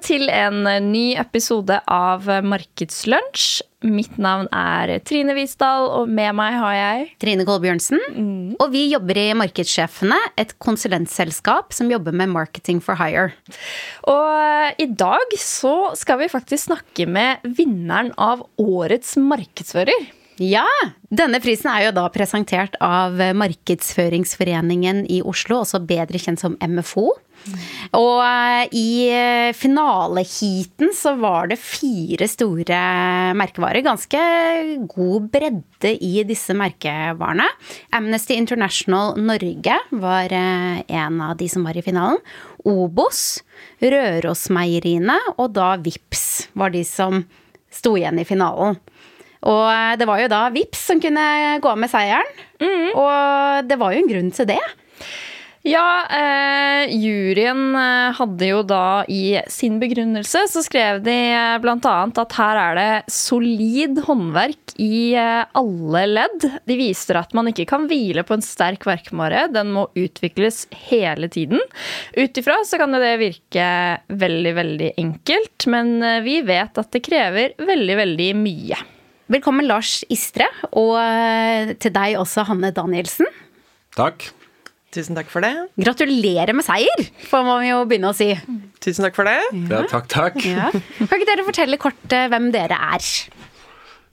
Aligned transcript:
Til 0.00 0.30
en 0.32 0.64
ny 0.90 1.12
episode 1.20 1.76
av 1.90 2.28
Markedslunsj. 2.46 3.60
Mitt 3.84 4.16
navn 4.20 4.48
er 4.52 4.92
Trine 5.08 5.32
Visdal, 5.36 5.86
og 5.96 6.10
med 6.12 6.34
meg 6.36 6.56
har 6.60 6.74
jeg 6.76 7.06
Trine 7.22 7.46
Kolbjørnsen. 7.48 8.00
Mm. 8.12 8.56
Og 8.60 8.74
vi 8.74 8.86
jobber 8.90 9.20
i 9.20 9.26
Markedssjefene, 9.40 10.18
et 10.40 10.52
konsulentselskap 10.60 11.72
som 11.76 11.92
jobber 11.92 12.16
med 12.16 12.32
marketing 12.32 12.82
for 12.84 13.00
hire. 13.00 13.30
Og 14.08 14.28
eh, 14.44 14.84
i 14.84 14.88
dag 14.88 15.36
så 15.40 15.94
skal 15.96 16.20
vi 16.20 16.32
faktisk 16.32 16.68
snakke 16.70 17.08
med 17.08 17.44
vinneren 17.56 18.12
av 18.20 18.44
årets 18.60 19.16
markedsfører. 19.20 20.10
Ja! 20.40 20.66
Denne 21.10 21.40
prisen 21.42 21.68
er 21.68 21.88
jo 21.88 21.96
da 21.96 22.06
presentert 22.12 22.76
av 22.80 23.18
Markedsføringsforeningen 23.36 25.02
i 25.10 25.18
Oslo, 25.26 25.58
også 25.60 25.82
bedre 25.84 26.20
kjent 26.22 26.40
som 26.40 26.54
MFO. 26.64 27.10
Og 27.96 28.20
eh, 28.24 28.64
i 28.76 28.90
eh, 29.12 29.50
finaleheaten 29.56 30.92
så 30.96 31.14
var 31.20 31.50
det 31.50 31.58
fire 31.60 32.28
store 32.28 32.80
merkevarer. 33.36 33.82
Ganske 33.84 34.20
god 34.92 35.28
bredde 35.32 35.92
i 35.92 36.24
disse 36.28 36.56
merkevarene. 36.56 37.48
Amnesty 37.96 38.36
International 38.40 39.16
Norge 39.20 39.76
var 39.92 40.36
eh, 40.36 40.80
en 41.00 41.20
av 41.24 41.36
de 41.40 41.50
som 41.52 41.66
var 41.68 41.76
i 41.76 41.84
finalen. 41.84 42.20
Obos, 42.68 43.42
Rørosmeieriene 43.80 45.16
og 45.36 45.52
da 45.56 45.74
Vips 45.80 46.50
var 46.56 46.72
de 46.72 46.84
som 46.84 47.24
sto 47.72 47.96
igjen 47.96 48.20
i 48.20 48.28
finalen. 48.28 48.78
Og 49.48 49.96
det 50.00 50.08
var 50.08 50.20
jo 50.20 50.30
da 50.32 50.42
Vips 50.52 50.86
som 50.90 51.00
kunne 51.00 51.58
gå 51.64 51.74
med 51.80 51.92
seieren. 51.92 52.38
Mm. 52.60 52.90
Og 52.92 53.68
det 53.68 53.80
var 53.80 53.94
jo 53.94 54.02
en 54.02 54.10
grunn 54.10 54.32
til 54.36 54.50
det. 54.52 54.60
Ja, 55.62 56.06
eh, 56.08 56.88
juryen 56.96 57.74
eh, 57.76 58.14
hadde 58.16 58.46
jo 58.48 58.62
da 58.64 59.04
i 59.12 59.42
sin 59.52 59.74
begrunnelse 59.80 60.46
så 60.48 60.62
skrev 60.64 61.02
de 61.04 61.16
eh, 61.36 61.56
bl.a. 61.60 61.96
at 62.08 62.36
her 62.38 62.60
er 62.62 62.78
det 62.78 63.12
solid 63.12 64.00
håndverk 64.06 64.72
i 64.80 65.12
eh, 65.20 65.42
alle 65.60 66.04
ledd. 66.08 66.46
De 66.64 66.76
viser 66.80 67.18
at 67.20 67.36
man 67.36 67.50
ikke 67.50 67.66
kan 67.68 67.84
hvile 67.90 68.24
på 68.24 68.38
en 68.38 68.44
sterk 68.44 68.86
verkmare, 68.88 69.50
den 69.52 69.74
må 69.74 69.84
utvikles 70.00 70.62
hele 70.88 71.28
tiden. 71.28 71.60
Ut 72.16 72.40
ifra 72.40 72.56
så 72.64 72.80
kan 72.80 72.96
det 72.96 73.18
virke 73.20 73.66
veldig, 74.08 74.54
veldig 74.62 74.90
enkelt, 75.04 75.68
men 75.68 75.92
vi 76.24 76.38
vet 76.40 76.80
at 76.80 76.88
det 76.96 77.04
krever 77.04 77.52
veldig, 77.60 78.00
veldig 78.00 78.30
mye. 78.40 78.80
Velkommen 79.30 79.62
Lars 79.62 80.00
Istre, 80.10 80.48
og 80.74 80.96
til 81.78 81.92
deg 81.94 82.16
også 82.18 82.42
Hanne 82.48 82.72
Danielsen. 82.74 83.28
Takk. 83.94 84.24
Tusen 84.90 85.14
takk 85.14 85.28
for 85.30 85.44
det. 85.44 85.52
Gratulerer 85.78 86.50
med 86.56 86.66
seier, 86.66 87.04
får 87.30 87.44
man 87.46 87.62
jo 87.62 87.76
begynne 87.86 88.10
å 88.10 88.16
si. 88.16 88.32
Tusen 88.82 89.06
takk 89.06 89.14
for 89.14 89.30
det. 89.30 89.36
Ja, 89.70 89.84
takk, 89.86 90.08
takk. 90.10 90.40
Ja. 90.42 90.72
Kan 90.98 91.14
ikke 91.14 91.28
dere 91.28 91.44
fortelle 91.46 91.78
kort 91.78 92.16
eh, 92.16 92.26
hvem 92.32 92.48
dere 92.50 92.74
er? 92.74 93.06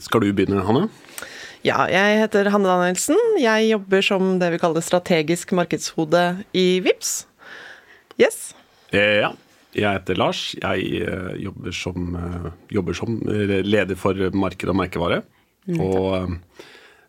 Skal 0.05 0.21
du 0.21 0.29
begynne, 0.37 0.61
Hanne? 0.67 0.85
Ja, 1.65 1.87
jeg 1.89 2.21
heter 2.21 2.51
Hanne 2.53 2.69
Danielsen. 2.69 3.17
Jeg 3.41 3.71
jobber 3.71 4.05
som 4.05 4.35
det 4.37 4.51
vi 4.53 4.61
kaller 4.61 4.85
strategisk 4.85 5.55
markedshode 5.57 6.27
i 6.53 6.67
VIPS. 6.85 7.15
Yes. 8.21 8.51
Eh, 8.93 9.23
ja. 9.23 9.33
Jeg 9.77 9.99
heter 9.99 10.17
Lars. 10.17 10.43
Jeg 10.57 11.03
uh, 11.05 11.33
jobber, 11.37 11.73
som, 11.75 12.15
uh, 12.17 12.51
jobber, 12.73 12.97
som, 12.97 13.19
leder 13.63 13.99
for 13.99 14.17
marked 14.33 14.71
og 14.71 14.79
merkevare. 14.79 15.21
Og 15.77 16.07
uh, 16.15 16.63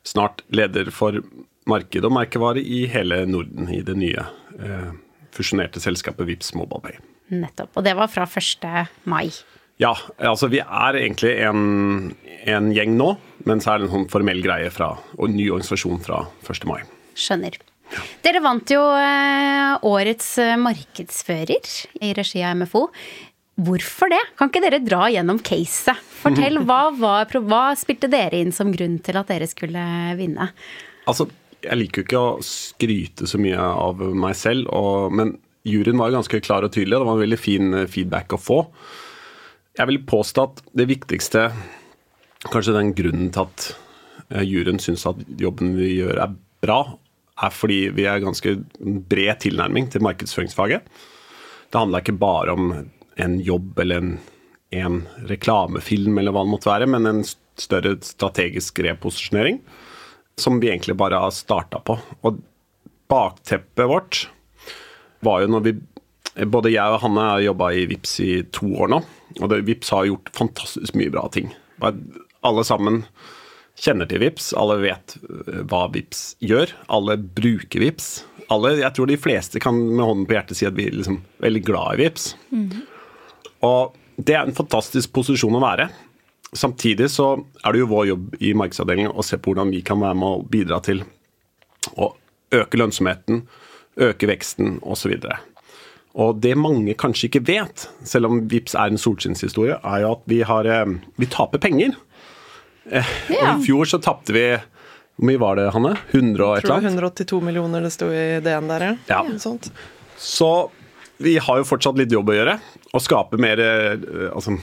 snart 0.06 0.42
leder 0.54 0.90
for 0.94 1.20
marked 1.68 2.06
og 2.06 2.14
merkevare 2.14 2.62
i 2.62 2.86
hele 2.90 3.22
Norden 3.28 3.68
i 3.72 3.82
det 3.84 3.96
nye 3.98 4.24
eh, 4.58 4.90
fusjonerte 5.36 5.82
selskapet 5.82 6.28
Vips 6.28 6.54
MobilePay. 6.56 6.98
Nettopp. 7.34 7.76
Og 7.76 7.84
det 7.84 7.94
var 7.98 8.10
fra 8.10 8.24
1. 8.24 8.68
mai? 9.04 9.28
Ja, 9.78 9.92
altså 10.16 10.48
vi 10.50 10.62
er 10.64 10.98
egentlig 10.98 11.34
en, 11.46 12.14
en 12.48 12.72
gjeng 12.74 12.96
nå, 12.98 13.12
men 13.46 13.60
så 13.62 13.74
er 13.74 13.82
det 13.82 13.88
en 13.88 13.94
sånn 13.94 14.08
formell 14.10 14.40
greie 14.42 14.72
fra, 14.74 14.94
og 15.18 15.34
ny 15.34 15.50
organisasjon 15.52 16.00
fra 16.02 16.24
1. 16.42 16.64
mai. 16.70 16.80
Skjønner. 17.18 17.60
Dere 18.24 18.42
vant 18.44 18.70
jo 18.72 18.82
eh, 18.98 19.78
årets 19.86 20.28
eh, 20.42 20.56
markedsfører 20.60 21.68
i 22.04 22.12
regi 22.16 22.42
av 22.44 22.58
MFO. 22.60 22.84
Hvorfor 23.58 24.12
det? 24.12 24.20
Kan 24.38 24.52
ikke 24.52 24.62
dere 24.62 24.82
dra 24.84 25.08
gjennom 25.10 25.40
caset? 25.42 25.98
Fortell, 26.20 26.60
hva, 26.68 26.88
var, 26.94 27.32
hva 27.48 27.64
spilte 27.78 28.10
dere 28.10 28.42
inn 28.42 28.54
som 28.54 28.72
grunn 28.74 28.98
til 29.04 29.18
at 29.18 29.30
dere 29.32 29.48
skulle 29.50 29.84
vinne? 30.18 30.50
Altså, 31.10 31.28
jeg 31.64 31.80
liker 31.80 32.02
jo 32.02 32.06
ikke 32.06 32.22
å 32.22 32.38
skryte 32.44 33.26
så 33.30 33.40
mye 33.42 33.58
av 33.58 34.02
meg 34.14 34.36
selv, 34.38 34.68
og, 34.70 35.14
men 35.14 35.34
juryen 35.66 35.98
var 35.98 36.14
ganske 36.14 36.42
klar 36.44 36.66
og 36.66 36.74
tydelig. 36.74 36.98
og 36.98 37.02
Det 37.02 37.10
var 37.10 37.18
en 37.18 37.26
veldig 37.26 37.42
fin 37.42 37.74
eh, 37.82 37.90
feedback 37.90 38.36
å 38.36 38.42
få. 38.42 38.62
Jeg 39.78 39.90
vil 39.90 40.04
påstå 40.10 40.46
at 40.48 40.64
det 40.78 40.88
viktigste, 40.90 41.48
kanskje 42.50 42.74
den 42.74 42.94
grunnen 42.98 43.30
til 43.34 43.46
at 43.46 43.68
juryen 44.44 44.80
syns 44.82 45.06
at 45.08 45.20
jobben 45.40 45.70
vi 45.78 45.94
gjør 46.00 46.18
er 46.20 46.32
bra, 46.60 46.82
er 47.38 47.54
fordi 47.54 47.80
vi 47.94 48.06
har 48.08 48.22
ganske 48.22 48.56
bred 49.10 49.40
tilnærming 49.44 49.88
til 49.92 50.04
markedsføringsfaget. 50.04 50.86
Det 51.68 51.78
handler 51.78 52.02
ikke 52.02 52.18
bare 52.18 52.54
om 52.54 52.72
en 53.18 53.36
jobb 53.44 53.78
eller 53.82 54.02
en, 54.02 54.14
en 54.74 55.02
reklamefilm 55.30 56.18
eller 56.18 56.34
hva 56.34 56.44
det 56.44 56.52
måtte 56.54 56.70
være, 56.70 56.88
men 56.90 57.06
en 57.06 57.22
større 57.58 57.96
strategisk 58.06 58.80
reposisjonering 58.86 59.60
som 60.38 60.60
vi 60.62 60.70
egentlig 60.70 60.96
bare 60.98 61.18
har 61.18 61.34
starta 61.34 61.80
på. 61.82 61.98
Og 62.26 62.40
bakteppet 63.10 63.88
vårt 63.90 64.26
var 65.24 65.44
jo 65.44 65.54
når 65.54 65.70
vi 65.70 65.78
Både 66.46 66.70
jeg 66.70 66.94
og 66.94 67.00
Hanne 67.02 67.22
har 67.32 67.40
jobba 67.42 67.72
i 67.74 67.86
VIPS 67.90 68.12
i 68.22 68.32
to 68.54 68.68
år 68.78 68.90
nå, 68.92 68.98
og 69.40 69.48
det, 69.50 69.56
VIPS 69.66 69.88
har 69.90 70.04
gjort 70.06 70.28
fantastisk 70.36 70.94
mye 70.94 71.10
bra 71.10 71.24
ting. 71.34 71.48
Alle 71.82 72.62
sammen 72.62 73.00
kjenner 73.78 74.08
til 74.10 74.22
VIPS, 74.22 74.50
alle 74.58 74.78
vet 74.82 75.16
eh, 75.22 75.62
hva 75.70 75.86
VIPS 75.94 76.24
gjør. 76.44 76.74
Alle 76.94 77.18
bruker 77.18 77.84
VIPS. 77.84 78.10
Alle, 78.52 78.78
jeg 78.80 78.94
tror 78.96 79.10
de 79.10 79.20
fleste 79.20 79.60
kan 79.62 79.76
med 79.76 80.04
hånden 80.04 80.26
på 80.28 80.36
hjertet 80.36 80.58
si 80.58 80.68
at 80.68 80.76
vi 80.76 80.88
er 80.88 80.96
liksom 80.96 81.20
veldig 81.44 81.64
glad 81.66 81.96
i 81.96 82.04
VIPS. 82.04 82.28
Mm. 82.50 82.68
Og 83.68 83.96
det 84.18 84.34
er 84.34 84.46
en 84.46 84.56
fantastisk 84.56 85.12
posisjon 85.14 85.58
å 85.58 85.62
være. 85.62 85.90
Samtidig 86.56 87.10
så 87.12 87.34
er 87.60 87.74
det 87.74 87.82
jo 87.82 87.90
vår 87.90 88.08
jobb 88.08 88.38
i 88.40 88.54
markedsavdelingen 88.56 89.12
å 89.12 89.24
se 89.26 89.36
på 89.36 89.52
hvordan 89.52 89.74
vi 89.74 89.82
kan 89.84 90.00
være 90.00 90.16
med 90.16 90.28
å 90.28 90.46
bidra 90.48 90.80
til 90.84 91.04
å 92.00 92.14
øke 92.56 92.80
lønnsomheten, 92.80 93.42
øke 94.00 94.30
veksten 94.30 94.78
osv. 94.80 95.12
Og 96.18 96.40
det 96.42 96.54
mange 96.58 96.96
kanskje 96.98 97.28
ikke 97.28 97.44
vet, 97.46 97.84
selv 98.06 98.30
om 98.30 98.40
VIPS 98.50 98.74
er 98.80 98.90
en 98.90 99.00
solskinnshistorie, 99.00 99.76
er 99.76 100.02
jo 100.02 100.14
at 100.16 100.24
vi, 100.30 100.40
har, 100.48 100.66
eh, 100.66 100.96
vi 101.20 101.28
taper 101.30 101.60
penger. 101.62 101.92
Eh, 102.90 103.14
ja. 103.28 103.54
Og 103.54 103.62
I 103.62 103.66
fjor 103.66 103.88
så 103.90 104.00
tapte 104.02 104.32
vi 104.32 104.44
Hvor 104.56 105.28
mye 105.28 105.40
var 105.40 105.58
det, 105.58 105.68
Hanne? 105.74 105.94
100 106.10 106.44
og 106.44 106.56
et 106.56 106.64
eller 106.64 106.76
annet? 106.78 106.92
182 106.94 107.40
millioner 107.44 107.84
det 107.84 107.92
sto 107.94 108.10
i 108.14 108.26
DN 108.44 108.68
der, 108.70 108.84
ja. 108.86 108.94
ja. 109.10 109.56
Så 110.18 110.50
vi 111.18 111.34
har 111.42 111.58
jo 111.58 111.66
fortsatt 111.66 111.98
litt 111.98 112.14
jobb 112.14 112.30
å 112.30 112.36
gjøre. 112.36 112.54
Å 112.94 113.00
skape 113.02 113.40
mer 113.42 113.58
eh, 113.58 114.28
altså, 114.30 114.54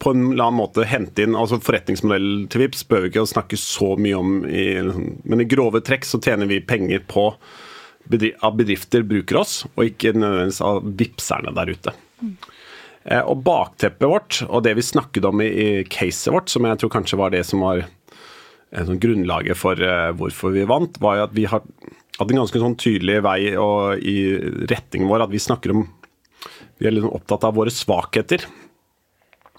på 0.00 0.14
en 0.14 0.30
eller 0.32 0.48
annen 0.48 0.60
måte 0.62 0.86
hente 0.88 1.26
inn 1.26 1.36
altså 1.36 1.60
Forretningsmodellen 1.62 2.46
til 2.52 2.64
Vips 2.64 2.86
bør 2.88 3.04
vi 3.04 3.12
ikke 3.12 3.26
snakke 3.28 3.60
så 3.60 3.92
mye 4.00 4.16
om, 4.18 4.36
i, 4.48 4.66
men 5.28 5.44
i 5.44 5.48
grove 5.48 5.82
trekk 5.84 6.08
så 6.08 6.20
tjener 6.24 6.48
vi 6.50 6.62
penger 6.64 7.04
på 7.08 7.30
at 8.06 8.54
bedrifter 8.54 9.02
bruker 9.02 9.40
oss, 9.40 9.64
og 9.74 9.88
ikke 9.88 10.12
nødvendigvis 10.14 10.60
av 10.62 10.84
vipserne 10.98 11.52
der 11.56 11.72
ute. 11.74 11.94
Mm. 12.22 12.36
Og 13.06 13.42
Bakteppet 13.46 14.08
vårt, 14.10 14.40
og 14.48 14.64
det 14.66 14.72
vi 14.74 14.82
snakket 14.82 15.28
om 15.28 15.42
i, 15.44 15.46
i 15.46 15.68
caset 15.86 16.32
vårt, 16.34 16.50
som 16.50 16.66
jeg 16.66 16.80
tror 16.80 16.90
kanskje 16.90 17.18
var 17.20 17.30
det 17.30 17.44
som 17.46 17.62
var 17.62 17.84
eh, 17.84 18.82
sånn 18.82 18.98
grunnlaget 19.02 19.58
for 19.58 19.78
uh, 19.78 20.10
hvorfor 20.18 20.56
vi 20.56 20.64
vant, 20.66 20.98
var 21.02 21.20
jo 21.20 21.26
at 21.28 21.36
vi 21.36 21.44
har 21.46 21.62
hatt 22.16 22.32
en 22.32 22.40
ganske 22.40 22.62
sånn 22.62 22.74
tydelig 22.80 23.20
vei 23.22 23.40
og 23.60 24.02
i 24.02 24.16
retningen 24.66 25.10
vår 25.10 25.26
at 25.26 25.34
vi 25.34 25.42
snakker 25.42 25.74
om 25.74 25.86
Vi 26.76 26.88
er 26.88 26.92
liksom 26.92 27.14
opptatt 27.16 27.44
av 27.48 27.54
våre 27.56 27.72
svakheter. 27.72 28.42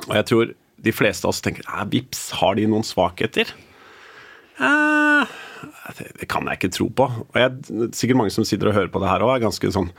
Og 0.05 0.11
jeg 0.13 0.25
tror 0.29 0.51
de 0.85 0.93
fleste 0.93 1.25
av 1.25 1.31
oss 1.31 1.41
tenker 1.41 1.65
ja, 1.65 1.85
vips, 1.89 2.27
har 2.37 2.57
de 2.59 2.67
noen 2.69 2.85
svakheter? 2.85 3.49
Eh, 4.61 5.33
det, 5.97 6.11
det, 6.19 6.27
kan 6.29 6.45
jeg 6.45 6.59
ikke 6.59 6.73
tro 6.75 6.87
på. 6.93 7.07
Og 7.09 7.39
jeg, 7.41 7.89
sikkert 7.97 8.21
mange 8.21 8.33
som 8.35 8.45
sitter 8.45 8.69
og 8.69 8.77
hører 8.77 8.93
på 8.93 9.01
det 9.01 9.09
her 9.09 9.25
òg, 9.25 9.33
er 9.33 9.47
ganske 9.47 9.73
sånn 9.73 9.89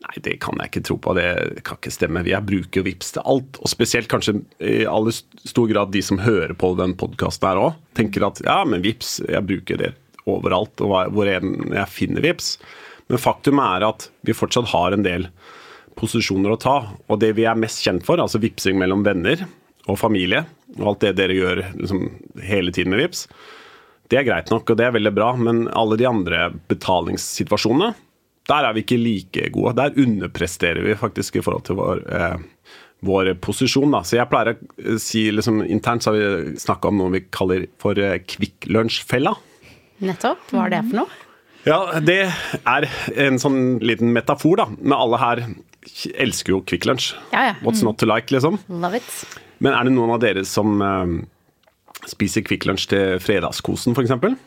Nei, 0.00 0.16
det 0.24 0.38
kan 0.40 0.56
jeg 0.62 0.70
ikke 0.70 0.84
tro 0.88 0.96
på. 1.02 1.12
Det 1.18 1.28
kan 1.66 1.76
ikke 1.76 1.92
stemme. 1.92 2.22
Jeg 2.24 2.46
bruker 2.48 2.84
Vips 2.86 3.12
til 3.14 3.24
alt. 3.28 3.58
Og 3.60 3.68
spesielt 3.68 4.08
kanskje 4.10 4.38
i 4.64 4.82
aller 4.88 5.12
stor 5.12 5.68
grad 5.68 5.92
de 5.92 6.00
som 6.04 6.22
hører 6.24 6.54
på 6.56 6.72
den 6.78 6.94
podkasten 7.00 7.50
her 7.50 7.60
òg, 7.60 7.80
tenker 7.98 8.24
at 8.30 8.40
ja, 8.46 8.62
men 8.64 8.84
Vips, 8.84 9.18
jeg 9.28 9.44
bruker 9.48 9.80
det 9.80 9.92
overalt 10.30 10.80
og 10.84 11.12
hvor 11.12 11.28
jeg 11.28 11.86
finner 11.92 12.24
Vips. 12.24 12.54
Men 13.10 13.20
faktum 13.20 13.60
er 13.60 13.84
at 13.90 14.08
vi 14.26 14.36
fortsatt 14.36 14.70
har 14.72 14.96
en 14.96 15.04
del 15.04 15.28
posisjoner 16.00 16.54
å 16.54 16.60
ta. 16.60 16.76
Og 17.10 17.20
det 17.20 17.34
vi 17.36 17.46
er 17.48 17.58
mest 17.58 17.84
kjent 17.84 18.06
for, 18.06 18.22
altså 18.22 18.40
vipsing 18.40 18.80
mellom 18.80 19.04
venner 19.04 19.44
og 19.90 19.98
familie, 20.00 20.44
og 20.78 20.92
alt 20.92 21.04
det 21.04 21.16
dere 21.18 21.36
gjør 21.36 21.64
liksom, 21.74 22.04
hele 22.46 22.72
tiden 22.72 22.94
med 22.94 23.02
Vips, 23.04 23.26
det 24.10 24.20
er 24.20 24.26
greit 24.26 24.50
nok, 24.50 24.70
og 24.70 24.78
det 24.78 24.88
er 24.88 24.94
veldig 24.96 25.12
bra, 25.14 25.32
men 25.38 25.66
alle 25.78 25.98
de 25.98 26.06
andre 26.08 26.48
betalingssituasjonene, 26.70 27.92
Der 28.48 28.66
er 28.66 28.74
vi 28.74 28.82
ikke 28.84 28.98
like 28.98 29.50
gode. 29.54 29.76
Der 29.78 29.96
underpresterer 30.00 30.82
vi 30.84 30.96
faktisk 30.98 31.36
i 31.36 31.44
forhold 31.44 31.64
til 31.68 31.78
vår, 31.78 32.02
eh, 32.10 32.38
vår 33.06 33.34
posisjon. 33.42 33.92
Da. 33.92 34.02
Så 34.02 34.16
jeg 34.18 34.30
pleier 34.30 34.56
å 34.56 34.98
si 35.00 35.26
liksom, 35.30 35.62
Internt 35.68 36.04
så 36.04 36.12
har 36.12 36.18
vi 36.18 36.54
snakka 36.60 36.90
om 36.90 36.98
noe 36.98 37.14
vi 37.14 37.24
kaller 37.30 37.68
for 37.78 37.98
eh, 37.98 38.18
Kvikk 38.24 38.70
Lunsj-fella. 38.72 39.36
Nettopp. 40.00 40.48
Hva 40.50 40.66
er 40.66 40.74
det 40.76 40.84
for 40.88 41.02
noe? 41.02 41.26
Ja, 41.68 42.00
det 42.00 42.22
er 42.64 42.86
en 43.20 43.36
sånn 43.40 43.78
liten 43.84 44.14
metafor, 44.16 44.56
da. 44.62 44.66
Men 44.80 44.96
alle 44.96 45.20
her 45.20 45.42
elsker 46.24 46.54
jo 46.56 46.62
Kvikk 46.64 46.88
Lunsj. 46.88 47.12
Ja, 47.34 47.50
ja. 47.50 47.58
What's 47.60 47.84
not 47.84 48.00
to 48.00 48.08
like, 48.08 48.32
liksom. 48.32 48.58
Love 48.72 49.00
it. 49.00 49.10
Men 49.60 49.76
er 49.76 49.84
det 49.84 49.92
noen 49.92 50.14
av 50.14 50.22
dere 50.22 50.46
som 50.48 50.80
eh, 50.80 51.12
spiser 52.08 52.44
Kvikk 52.46 52.64
Lunsj 52.68 52.88
til 52.94 53.20
fredagskosen, 53.20 53.96
f.eks.? 53.96 54.40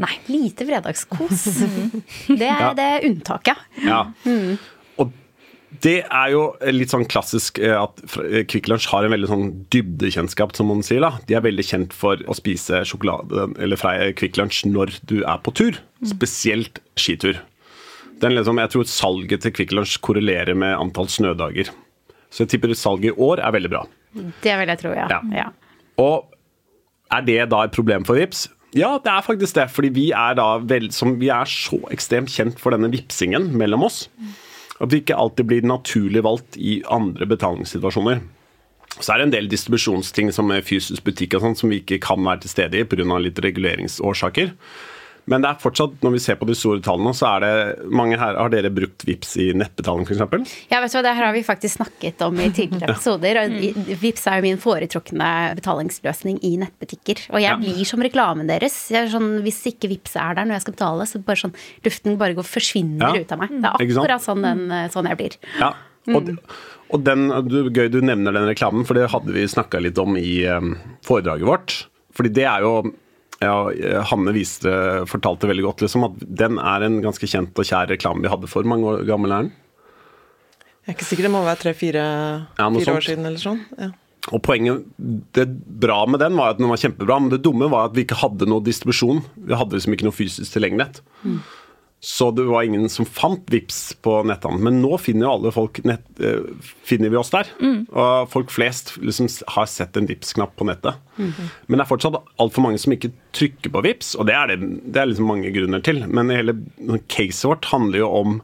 Nei, 0.00 0.14
lite 0.32 0.64
fredagskos. 0.66 1.42
Det 2.28 2.46
er 2.48 2.60
Ja. 2.60 2.70
det 2.74 2.84
er 2.94 3.04
unntaket. 3.10 3.58
Ja. 3.84 3.98
Og 4.98 5.12
det 5.84 5.98
er 6.04 6.30
jo 6.32 6.40
litt 6.72 6.90
sånn 6.92 7.04
klassisk 7.08 7.58
eh, 7.62 7.74
at 7.76 8.00
fr- 8.08 8.24
eh, 8.28 8.44
Kvikk 8.48 8.68
Lunsj 8.72 8.88
har 8.92 9.04
en 9.06 9.12
veldig 9.14 9.28
sånn 9.30 9.46
dybdekjennskap, 9.72 10.56
som 10.56 10.68
man 10.72 10.82
sier. 10.84 11.00
da. 11.04 11.12
De 11.28 11.34
er 11.36 11.44
veldig 11.44 11.64
kjent 11.68 11.92
for 11.96 12.16
å 12.28 12.34
spise 12.36 12.82
sjokolade 12.88 13.50
eller 13.62 13.76
fra 13.80 13.94
Kvikk 14.16 14.36
Lunsj 14.40 14.64
når 14.72 14.96
du 15.08 15.20
er 15.22 15.38
på 15.44 15.54
tur. 15.54 15.78
Spesielt 16.04 16.80
skitur. 16.96 17.38
Den 18.22 18.36
liksom, 18.36 18.58
jeg 18.62 18.70
tror 18.74 18.84
salget 18.86 19.42
til 19.42 19.52
Kvikk 19.56 19.72
Lunsj 19.76 19.96
korrelerer 20.04 20.54
med 20.56 20.76
antall 20.78 21.08
snødager. 21.10 21.70
Så 22.32 22.44
jeg 22.44 22.52
tipper 22.54 22.72
salget 22.78 23.12
i 23.12 23.16
år 23.20 23.40
er 23.44 23.52
veldig 23.56 23.70
bra. 23.72 23.84
Det 24.44 24.54
vil 24.60 24.68
jeg 24.72 24.78
tro, 24.82 24.92
ja. 24.96 25.06
Ja. 25.10 25.20
ja. 25.36 25.48
Og 26.00 26.28
er 27.12 27.24
det 27.26 27.38
da 27.52 27.64
et 27.66 27.74
problem 27.76 28.04
for 28.08 28.16
Vips? 28.20 28.46
Ja, 28.72 28.94
det 29.04 29.10
er 29.12 29.24
faktisk 29.24 29.56
det. 29.58 29.68
Fordi 29.72 29.90
vi 29.92 30.10
er 30.16 30.38
vel, 30.68 30.88
vi 31.20 31.32
er 31.32 31.48
så 31.48 31.80
ekstremt 31.92 32.32
kjent 32.32 32.60
for 32.60 32.74
denne 32.74 32.90
vipsingen 32.92 33.50
mellom 33.58 33.84
oss. 33.88 34.06
At 34.82 34.92
vi 34.92 35.02
ikke 35.02 35.18
alltid 35.18 35.48
blir 35.50 35.66
naturlig 35.66 36.24
valgt 36.24 36.56
i 36.56 36.80
andre 36.90 37.28
betalingssituasjoner. 37.28 38.22
Så 38.98 39.12
er 39.12 39.20
det 39.20 39.26
en 39.28 39.34
del 39.36 39.48
distribusjonsting 39.48 40.32
som 40.34 40.50
fysisk 40.64 41.04
butikk 41.06 41.38
og 41.38 41.46
sånt, 41.46 41.60
som 41.60 41.70
vi 41.72 41.80
ikke 41.80 42.00
kan 42.04 42.20
være 42.24 42.44
til 42.44 42.52
stede 42.52 42.80
i 42.80 42.84
pga. 42.84 43.18
litt 43.18 43.38
reguleringsårsaker. 43.40 44.52
Men 45.30 45.44
det 45.44 45.50
er 45.52 45.58
fortsatt, 45.62 45.92
når 46.02 46.10
vi 46.16 46.18
ser 46.18 46.34
på 46.40 46.46
de 46.48 46.54
store 46.58 46.80
tallene, 46.82 47.12
så 47.14 47.28
er 47.36 47.40
det 47.44 47.90
mange 47.94 48.16
her 48.18 48.34
Har 48.34 48.50
dere 48.50 48.72
brukt 48.74 49.04
Vips 49.06 49.36
i 49.38 49.52
nettbetaling, 49.54 50.02
f.eks.? 50.08 50.18
Ja, 50.72 50.80
vet 50.82 50.90
du 50.90 50.96
hva, 50.98 51.02
Det 51.06 51.12
her 51.14 51.26
har 51.28 51.32
vi 51.36 51.42
faktisk 51.46 51.76
snakket 51.78 52.24
om 52.26 52.40
i 52.42 52.48
tidligere 52.50 52.90
episoder. 52.96 53.38
og 53.44 53.54
i- 53.54 53.96
Vipps 54.02 54.26
er 54.26 54.40
jo 54.40 54.46
min 54.48 54.58
foretrukne 54.58 55.28
betalingsløsning 55.60 56.40
i 56.42 56.56
nettbutikker. 56.64 57.22
Og 57.30 57.38
jeg 57.40 57.50
Ja. 57.52 57.56
blir 57.56 57.84
som 57.86 58.02
reklamen 58.02 58.48
deres. 58.50 58.90
Jeg 58.90 59.06
er 59.06 59.12
sånn, 59.14 59.42
hvis 59.46 59.62
ikke 59.70 59.88
VIPS 59.94 60.16
er 60.16 60.34
der 60.34 60.44
når 60.44 60.58
jeg 60.58 60.62
skal 60.66 60.74
betale, 60.74 61.06
så 61.06 61.22
bare 61.24 61.36
sånn, 61.44 61.54
luften 61.84 62.18
bare 62.18 62.34
går, 62.34 62.42
forsvinner 62.48 63.14
Ja. 63.14 63.20
ut 63.22 63.32
av 63.32 63.38
meg. 63.38 63.48
Det 63.50 63.70
er 63.70 63.78
akkurat 63.78 64.20
sånn, 64.26 64.42
den, 64.42 64.90
sånn 64.90 65.06
jeg 65.08 65.16
blir. 65.22 65.36
Ja, 65.60 65.72
og, 66.08 66.32
og 66.90 67.04
den, 67.04 67.28
du, 67.46 67.70
gøy 67.70 67.88
du 67.94 68.00
nevner 68.02 68.32
den 68.34 68.48
reklamen, 68.50 68.84
for 68.84 68.94
det 68.98 69.08
hadde 69.14 69.30
vi 69.32 69.46
snakka 69.46 69.80
litt 69.80 69.98
om 70.02 70.16
i 70.18 70.42
um, 70.50 70.74
foredraget 71.06 71.46
vårt. 71.46 71.86
Fordi 72.12 72.28
det 72.34 72.44
er 72.44 72.60
jo 72.66 72.92
ja, 73.42 74.02
Hanne 74.10 74.34
viste, 74.36 74.70
fortalte 75.10 75.48
veldig 75.50 75.64
godt 75.66 75.84
liksom, 75.84 76.06
at 76.08 76.22
den 76.42 76.58
er 76.62 76.86
en 76.86 77.00
ganske 77.04 77.28
kjent 77.28 77.58
og 77.58 77.68
kjær 77.68 77.90
reklame 77.92 78.24
vi 78.24 78.32
hadde 78.32 78.50
for 78.50 78.66
mange 78.68 78.88
år 78.88 79.04
gammel. 79.08 79.32
er 79.34 79.46
den? 79.46 79.52
Jeg 80.82 80.90
er 80.92 80.96
ikke 80.96 81.06
sikker, 81.06 81.26
det 81.28 81.34
må 81.34 81.44
være 81.46 81.60
tre-fire 81.62 82.04
Ja, 82.58 82.66
år 82.66 83.04
siden 83.06 83.28
eller 83.28 83.38
sånn. 83.42 83.60
Ja. 83.78 83.92
Og 84.30 84.42
poenget, 84.42 84.84
Det 85.34 85.46
bra 85.82 86.04
med 86.06 86.20
den 86.22 86.36
var 86.38 86.52
at 86.52 86.58
den 86.58 86.70
var 86.70 86.78
kjempebra, 86.78 87.18
men 87.20 87.30
det 87.30 87.42
dumme 87.42 87.68
var 87.70 87.88
at 87.88 87.96
vi 87.96 88.04
ikke 88.04 88.20
hadde 88.20 88.46
noe 88.50 88.62
distribusjon. 88.62 89.22
Vi 89.34 89.58
hadde 89.58 89.74
liksom 89.78 89.94
ikke 89.96 90.06
noe 90.06 90.14
fysisk 90.14 90.54
tilgjengelighet. 90.54 91.00
Så 92.04 92.32
det 92.34 92.42
var 92.42 92.64
ingen 92.66 92.88
som 92.90 93.06
fant 93.06 93.46
Vips 93.46 93.92
på 94.02 94.16
netthandel. 94.26 94.64
Men 94.66 94.80
nå 94.82 94.96
finner 94.98 95.28
jo 95.28 95.34
alle 95.36 95.52
folk 95.54 95.78
nett, 95.86 96.02
eh, 96.18 96.40
finner 96.82 97.12
vi 97.12 97.18
oss 97.20 97.30
der. 97.30 97.46
Og 97.94 98.26
folk 98.32 98.50
flest 98.50 98.96
liksom 98.98 99.28
har 99.54 99.68
sett 99.70 99.96
en 99.96 100.08
Vips-knapp 100.10 100.56
på 100.58 100.66
nettet. 100.66 100.98
Men 101.68 101.78
det 101.78 101.84
er 101.84 101.90
fortsatt 101.92 102.18
altfor 102.42 102.66
mange 102.66 102.82
som 102.82 102.92
ikke 102.96 103.12
trykker 103.38 103.70
på 103.70 103.84
Vips, 103.86 104.16
og 104.18 104.26
det 104.26 104.34
er 104.34 104.50
det, 104.50 104.58
det 104.90 104.98
er 104.98 105.06
liksom 105.12 105.30
mange 105.30 105.54
grunner 105.54 105.80
til. 105.86 106.02
Men 106.08 106.34
hele 106.34 106.56
caset 107.06 107.46
vårt 107.46 107.70
handler 107.70 108.02
jo 108.02 108.10
om 108.10 108.40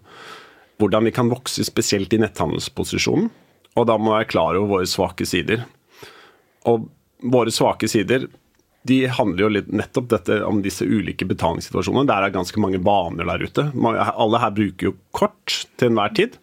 hvordan 0.78 1.10
vi 1.10 1.16
kan 1.18 1.34
vokse 1.34 1.66
spesielt 1.66 2.14
i 2.14 2.22
netthandelsposisjonen. 2.22 3.26
Og 3.74 3.86
da 3.90 3.98
må 3.98 4.12
vi 4.12 4.20
være 4.20 4.30
klar 4.30 4.54
over 4.54 4.78
våre 4.78 4.86
svake 4.86 5.26
sider. 5.26 5.66
Og 6.70 6.86
våre 7.26 7.50
svake 7.50 7.90
sider 7.90 8.28
de 8.88 8.98
handler 9.12 9.44
jo 9.44 9.50
litt 9.52 9.68
nettopp 9.72 10.08
dette 10.12 10.38
om 10.46 10.62
disse 10.64 10.86
ulike 10.86 11.26
betalingssituasjonene. 11.28 12.08
Der 12.08 12.26
er 12.26 12.34
ganske 12.34 12.60
mange 12.62 12.80
baner 12.82 13.28
der 13.28 13.44
ute. 13.44 13.66
Alle 13.76 14.40
her 14.42 14.54
bruker 14.56 14.90
jo 14.90 14.94
kort 15.16 15.62
til 15.76 15.90
enhver 15.90 16.14
tid. 16.16 16.38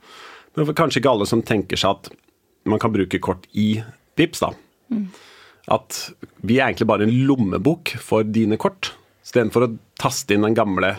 Men 0.56 0.72
kanskje 0.78 1.02
ikke 1.02 1.14
alle 1.16 1.28
som 1.30 1.44
tenker 1.46 1.80
seg 1.80 1.98
at 1.98 2.12
man 2.70 2.82
kan 2.82 2.94
bruke 2.94 3.20
kort 3.22 3.46
i 3.54 3.80
Vipps 4.18 4.42
da. 4.46 4.54
At 5.72 6.00
vi 6.46 6.60
er 6.60 6.70
egentlig 6.70 6.88
bare 6.90 7.08
en 7.08 7.16
lommebok 7.28 7.96
for 8.02 8.26
dine 8.26 8.60
kort. 8.62 8.94
Istedenfor 9.26 9.66
å 9.66 9.74
taste 10.00 10.36
inn 10.36 10.46
den 10.46 10.58
gamle 10.58 10.96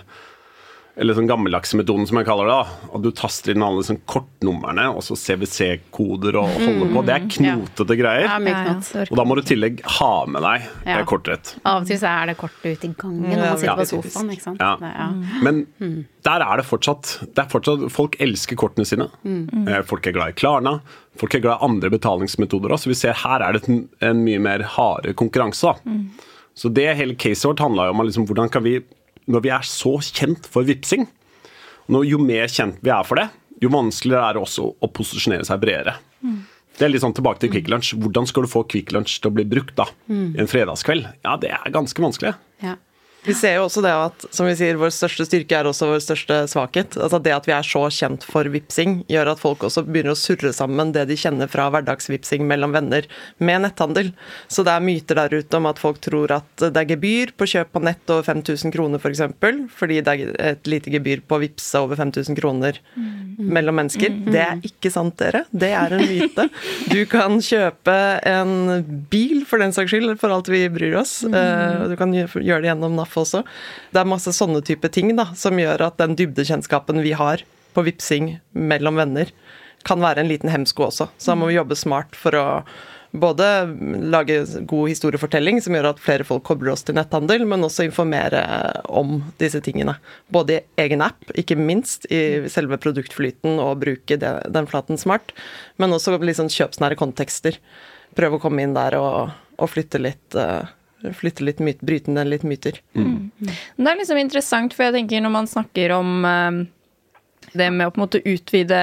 eller 0.96 1.12
sånn 1.12 1.26
gammeldagsmetoden, 1.28 2.06
som 2.08 2.16
jeg 2.16 2.24
kaller 2.24 2.48
det. 2.48 2.54
da, 2.56 2.90
At 2.96 3.02
du 3.04 3.10
taster 3.12 3.52
inn 3.52 3.62
alle 3.62 3.82
sånn 3.84 3.98
kortnumrene 4.08 4.86
og 4.96 5.02
så 5.04 5.12
CWC-koder 5.20 6.38
og 6.40 6.48
holder 6.56 6.92
på. 6.94 7.02
Det 7.06 7.14
er 7.16 7.26
knotete 7.34 7.96
greier. 7.98 8.24
Ja, 8.24 8.38
mye 8.40 8.52
Ja, 8.54 8.62
ja, 8.62 8.72
knot. 8.72 8.84
så 8.88 9.02
Og 9.10 9.16
da 9.20 9.24
må 9.28 9.36
du 9.36 9.42
i 9.42 9.48
tillegg 9.50 9.82
ha 9.98 10.24
med 10.26 10.42
deg 10.42 10.62
Ja. 10.86 10.98
eh, 10.98 11.04
kortrett. 11.04 11.54
Av 11.64 11.82
og 11.82 11.86
til 11.86 11.98
så 12.00 12.08
er 12.22 12.26
det 12.30 12.36
kort 12.38 12.52
ute 12.64 12.84
i 12.88 12.94
gangen 12.96 13.28
når 13.28 13.44
man 13.44 13.58
sitter 13.58 13.66
ja. 13.66 13.76
på 13.76 13.86
sofaen. 13.92 14.30
ikke 14.32 14.42
sant? 14.42 14.60
Ja. 14.60 14.76
Det, 14.80 14.92
ja. 14.96 15.08
Men 15.42 16.06
der 16.24 16.40
er 16.40 16.56
det 16.56 16.66
fortsatt, 16.66 17.12
det 17.34 17.38
er 17.44 17.48
fortsatt 17.52 17.90
Folk 17.92 18.16
elsker 18.20 18.56
kortene 18.56 18.86
sine. 18.86 19.08
Mm. 19.24 19.84
Folk 19.84 20.06
er 20.06 20.12
glad 20.16 20.28
i 20.32 20.32
Klarna. 20.40 20.80
Folk 21.16 21.34
er 21.34 21.40
glad 21.40 21.60
i 21.60 21.64
andre 21.68 21.90
betalingsmetoder 21.90 22.72
også. 22.72 22.84
Så 22.88 22.88
vi 22.88 22.94
ser 22.94 23.12
her 23.12 23.40
er 23.42 23.52
det 23.52 23.68
en, 23.68 23.88
en 24.00 24.24
mye 24.24 24.38
mer 24.40 24.62
harde 24.62 25.12
konkurranse. 25.14 25.62
da. 25.84 25.94
Så 26.56 26.72
det 26.72 26.96
hele 26.96 27.14
caset 27.14 27.44
vårt 27.50 27.60
handla 27.60 27.86
jo 27.90 27.92
om 27.92 28.00
liksom, 28.06 28.26
hvordan 28.26 28.48
kan 28.50 28.62
vi, 28.64 28.80
når 29.30 29.44
vi 29.44 29.52
er 29.54 29.66
så 29.66 29.96
kjent 30.04 30.46
for 30.50 30.66
vipsing 30.66 31.06
når, 31.92 32.04
Jo 32.08 32.18
mer 32.18 32.50
kjent 32.50 32.80
vi 32.82 32.90
er 32.90 33.06
for 33.06 33.20
det, 33.20 33.28
jo 33.62 33.70
vanskeligere 33.72 34.28
er 34.28 34.36
det 34.36 34.42
også 34.42 34.64
å 34.82 34.88
posisjonere 34.90 35.46
seg 35.46 35.60
bredere. 35.62 35.94
Det 36.76 36.84
er 36.84 36.90
litt 36.92 37.00
sånn 37.04 37.14
tilbake 37.16 37.40
til 37.40 37.52
Kvikk 37.54 37.70
Lunsj. 37.72 37.94
Hvordan 37.96 38.26
skal 38.28 38.44
du 38.44 38.50
få 38.52 38.64
Kvikk 38.68 38.90
Lunsj 38.92 39.20
til 39.22 39.30
å 39.30 39.36
bli 39.38 39.46
brukt 39.48 39.76
da? 39.78 39.86
En 40.10 40.50
fredagskveld? 40.50 41.06
Ja, 41.24 41.36
det 41.40 41.52
er 41.54 41.72
ganske 41.72 42.02
vanskelig. 42.02 42.34
Ja. 42.64 42.74
Vi 43.26 43.34
ser 43.34 43.56
jo 43.58 43.64
også 43.66 43.82
det 43.84 43.90
at 43.92 44.26
som 44.34 44.46
vi 44.46 44.54
sier, 44.58 44.78
vår 44.78 44.92
største 44.94 45.26
styrke 45.26 45.56
er 45.58 45.66
også 45.68 45.88
vår 45.90 46.02
største 46.04 46.38
svakhet. 46.50 46.94
Altså 47.00 47.18
Det 47.22 47.32
at 47.34 47.48
vi 47.48 47.54
er 47.56 47.66
så 47.66 47.82
kjent 47.90 48.22
for 48.26 48.46
vipsing, 48.52 49.00
gjør 49.10 49.32
at 49.32 49.42
folk 49.42 49.64
også 49.66 49.82
begynner 49.86 50.14
å 50.14 50.18
surre 50.18 50.52
sammen 50.54 50.92
det 50.94 51.06
de 51.10 51.16
kjenner 51.18 51.50
fra 51.50 51.66
hverdagsvipsing 51.74 52.46
mellom 52.46 52.74
venner, 52.76 53.08
med 53.42 53.64
netthandel. 53.66 54.12
Så 54.52 54.62
det 54.66 54.74
er 54.76 54.84
myter 54.86 55.18
der 55.18 55.34
ute 55.40 55.58
om 55.58 55.66
at 55.70 55.80
folk 55.82 55.98
tror 56.04 56.36
at 56.38 56.66
det 56.68 56.76
er 56.84 56.90
gebyr 56.94 57.34
på 57.36 57.48
kjøp 57.50 57.72
på 57.74 57.82
nett 57.86 58.12
over 58.14 58.26
5000 58.30 58.74
kroner 58.74 59.00
f.eks., 59.02 59.06
for 59.06 59.14
eksempel, 59.16 59.60
fordi 59.72 60.00
det 60.04 60.12
er 60.14 60.32
et 60.52 60.68
lite 60.70 60.90
gebyr 60.92 61.22
på 61.26 61.38
å 61.38 61.42
vippse 61.42 61.80
over 61.82 61.98
5000 61.98 62.36
kroner 62.38 62.78
mellom 63.38 63.76
mennesker. 63.80 64.12
Det 64.30 64.42
er 64.42 64.62
ikke 64.66 64.90
sant, 64.92 65.16
dere. 65.20 65.44
Det 65.50 65.70
er 65.76 65.94
en 65.96 66.04
myte. 66.06 66.46
Du 66.92 67.00
kan 67.10 67.38
kjøpe 67.42 67.96
en 68.28 68.84
bil, 69.12 69.42
for 69.48 69.62
den 69.62 69.74
saks 69.76 69.92
skyld, 69.94 70.14
for 70.20 70.34
alt 70.34 70.50
vi 70.52 70.62
bryr 70.72 70.98
oss. 71.00 71.18
Eh, 71.26 71.86
Du 71.90 71.96
kan 71.98 72.12
gjøre 72.14 72.60
det 72.62 72.70
gjennom 72.70 72.96
NAF 72.96 73.15
også. 73.22 73.42
Det 73.92 74.02
er 74.02 74.08
masse 74.08 74.32
sånne 74.36 74.62
type 74.66 74.90
ting 74.92 75.14
da, 75.18 75.30
som 75.38 75.58
gjør 75.60 75.88
at 75.88 76.00
den 76.02 76.16
dybdekjennskapen 76.18 77.02
vi 77.04 77.14
har 77.16 77.44
på 77.76 77.84
vipsing 77.86 78.36
mellom 78.56 79.00
venner, 79.00 79.32
kan 79.86 80.02
være 80.02 80.22
en 80.22 80.30
liten 80.30 80.50
hemsko 80.50 80.88
også. 80.88 81.10
Så 81.18 81.32
da 81.32 81.38
må 81.38 81.50
vi 81.50 81.58
jobbe 81.58 81.76
smart 81.78 82.16
for 82.18 82.34
å 82.38 82.46
både 83.16 83.46
lage 84.12 84.40
god 84.68 84.90
historiefortelling 84.90 85.60
som 85.62 85.76
gjør 85.76 85.90
at 85.92 86.00
flere 86.02 86.26
folk 86.26 86.44
kobler 86.46 86.74
oss 86.74 86.84
til 86.86 86.96
netthandel, 86.98 87.46
men 87.48 87.64
også 87.64 87.86
informere 87.86 88.42
om 88.88 89.20
disse 89.40 89.62
tingene. 89.64 89.96
Både 90.32 90.58
i 90.58 90.86
egen 90.86 91.04
app, 91.04 91.30
ikke 91.38 91.58
minst 91.58 92.08
i 92.12 92.48
selve 92.52 92.78
produktflyten, 92.82 93.60
og 93.62 93.80
bruke 93.84 94.18
det, 94.20 94.32
den 94.52 94.68
flaten 94.70 95.00
smart, 95.00 95.32
men 95.80 95.94
også 95.96 96.18
liksom 96.20 96.50
kjøpsnære 96.52 96.98
kontekster. 97.00 97.60
Prøve 98.16 98.38
å 98.38 98.42
komme 98.42 98.64
inn 98.64 98.76
der 98.76 98.98
og, 99.00 99.32
og 99.56 99.72
flytte 99.72 100.02
litt 100.02 100.36
eh, 100.36 100.68
Flytte 101.16 101.44
litt 101.44 101.60
myt, 101.60 101.82
bryte 101.84 102.10
ned 102.10 102.30
litt 102.30 102.46
myter. 102.48 102.80
Det 103.76 103.90
er 103.90 103.98
liksom 104.00 104.18
interessant, 104.20 104.74
for 104.74 104.88
jeg 104.88 104.96
tenker 104.96 105.20
når 105.22 105.34
man 105.34 105.50
snakker 105.50 105.92
om 105.98 106.24
eh, 106.24 106.62
det 107.56 107.68
med 107.72 107.88
å 107.88 107.92
på 107.92 108.00
en 108.00 108.04
måte 108.04 108.22
utvide 108.26 108.78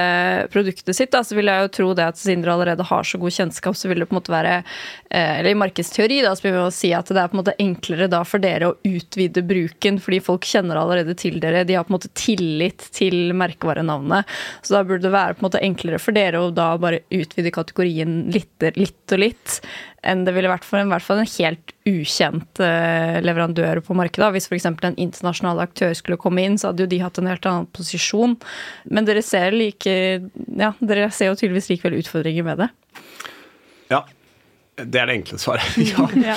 produktet 0.54 0.96
sitt, 0.96 1.12
da, 1.14 1.24
så 1.26 1.36
vil 1.38 1.50
jeg 1.50 1.66
jo 1.66 1.72
tro 1.78 1.88
det 1.98 2.06
at 2.12 2.20
siden 2.20 2.44
dere 2.44 2.56
allerede 2.56 2.86
har 2.88 3.08
så 3.08 3.20
god 3.22 3.36
kjennskap, 3.36 3.78
så 3.78 3.90
vil 3.90 4.04
det 4.04 4.08
på 4.10 4.16
en 4.16 4.20
måte 4.20 4.34
være 4.34 4.56
eh, 4.62 5.40
Eller 5.40 5.52
i 5.52 5.60
markedsteori, 5.60 6.22
da, 6.26 6.34
så 6.36 6.48
vil 6.48 6.56
vi 6.56 6.62
jo 6.62 6.74
si 6.74 6.94
at 6.96 7.10
det 7.10 7.20
er 7.20 7.32
på 7.32 7.38
en 7.38 7.42
måte 7.42 7.56
enklere 7.62 8.10
da 8.12 8.24
for 8.28 8.44
dere 8.44 8.72
å 8.72 8.78
utvide 8.88 9.46
bruken, 9.48 10.00
fordi 10.04 10.22
folk 10.24 10.48
kjenner 10.48 10.80
allerede 10.80 11.16
til 11.20 11.40
dere. 11.44 11.66
De 11.68 11.78
har 11.78 11.88
på 11.88 11.94
en 11.94 11.98
måte 11.98 12.14
tillit 12.18 12.88
til 12.96 13.34
merkevarenavnet. 13.38 14.30
Så 14.62 14.78
da 14.78 14.84
burde 14.88 15.08
det 15.08 15.16
være 15.16 15.38
på 15.38 15.44
en 15.44 15.50
måte 15.50 15.64
enklere 15.64 16.02
for 16.02 16.16
dere 16.16 16.44
å 16.44 16.54
da 16.54 16.74
bare 16.82 17.04
utvide 17.14 17.54
kategorien 17.54 18.24
litt, 18.34 18.70
litt 18.78 19.16
og 19.16 19.26
litt. 19.26 19.60
Enn 20.04 20.24
det 20.28 20.34
ville 20.36 20.52
vært 20.52 20.66
for 20.68 20.82
en, 20.82 20.92
hvert 20.92 21.06
fall 21.06 21.22
en 21.22 21.30
helt 21.30 21.74
ukjent 21.90 22.62
uh, 22.64 23.20
leverandør 23.24 23.84
på 23.86 23.96
markedet. 23.98 24.32
Hvis 24.36 24.50
f.eks. 24.50 24.68
en 24.72 25.00
internasjonal 25.00 25.62
aktør 25.64 25.94
skulle 25.98 26.20
komme 26.22 26.44
inn, 26.44 26.60
så 26.60 26.72
hadde 26.72 26.86
jo 26.86 26.92
de 26.92 27.04
hatt 27.04 27.20
en 27.20 27.30
helt 27.32 27.48
annen 27.50 27.70
posisjon. 27.76 28.36
Men 28.92 29.08
dere 29.10 29.24
ser, 29.26 29.56
like, 29.56 29.96
ja, 30.60 30.74
dere 30.84 31.12
ser 31.14 31.32
jo 31.32 31.40
tydeligvis 31.40 31.72
likevel 31.72 32.02
utfordringer 32.02 32.48
med 32.48 32.66
det. 32.66 32.70
Ja, 33.94 34.04
det 34.74 34.98
er 34.98 35.10
det 35.10 35.16
enkle 35.20 35.38
svaret. 35.38 35.76
ja. 35.94 36.08
Ja. 36.24 36.36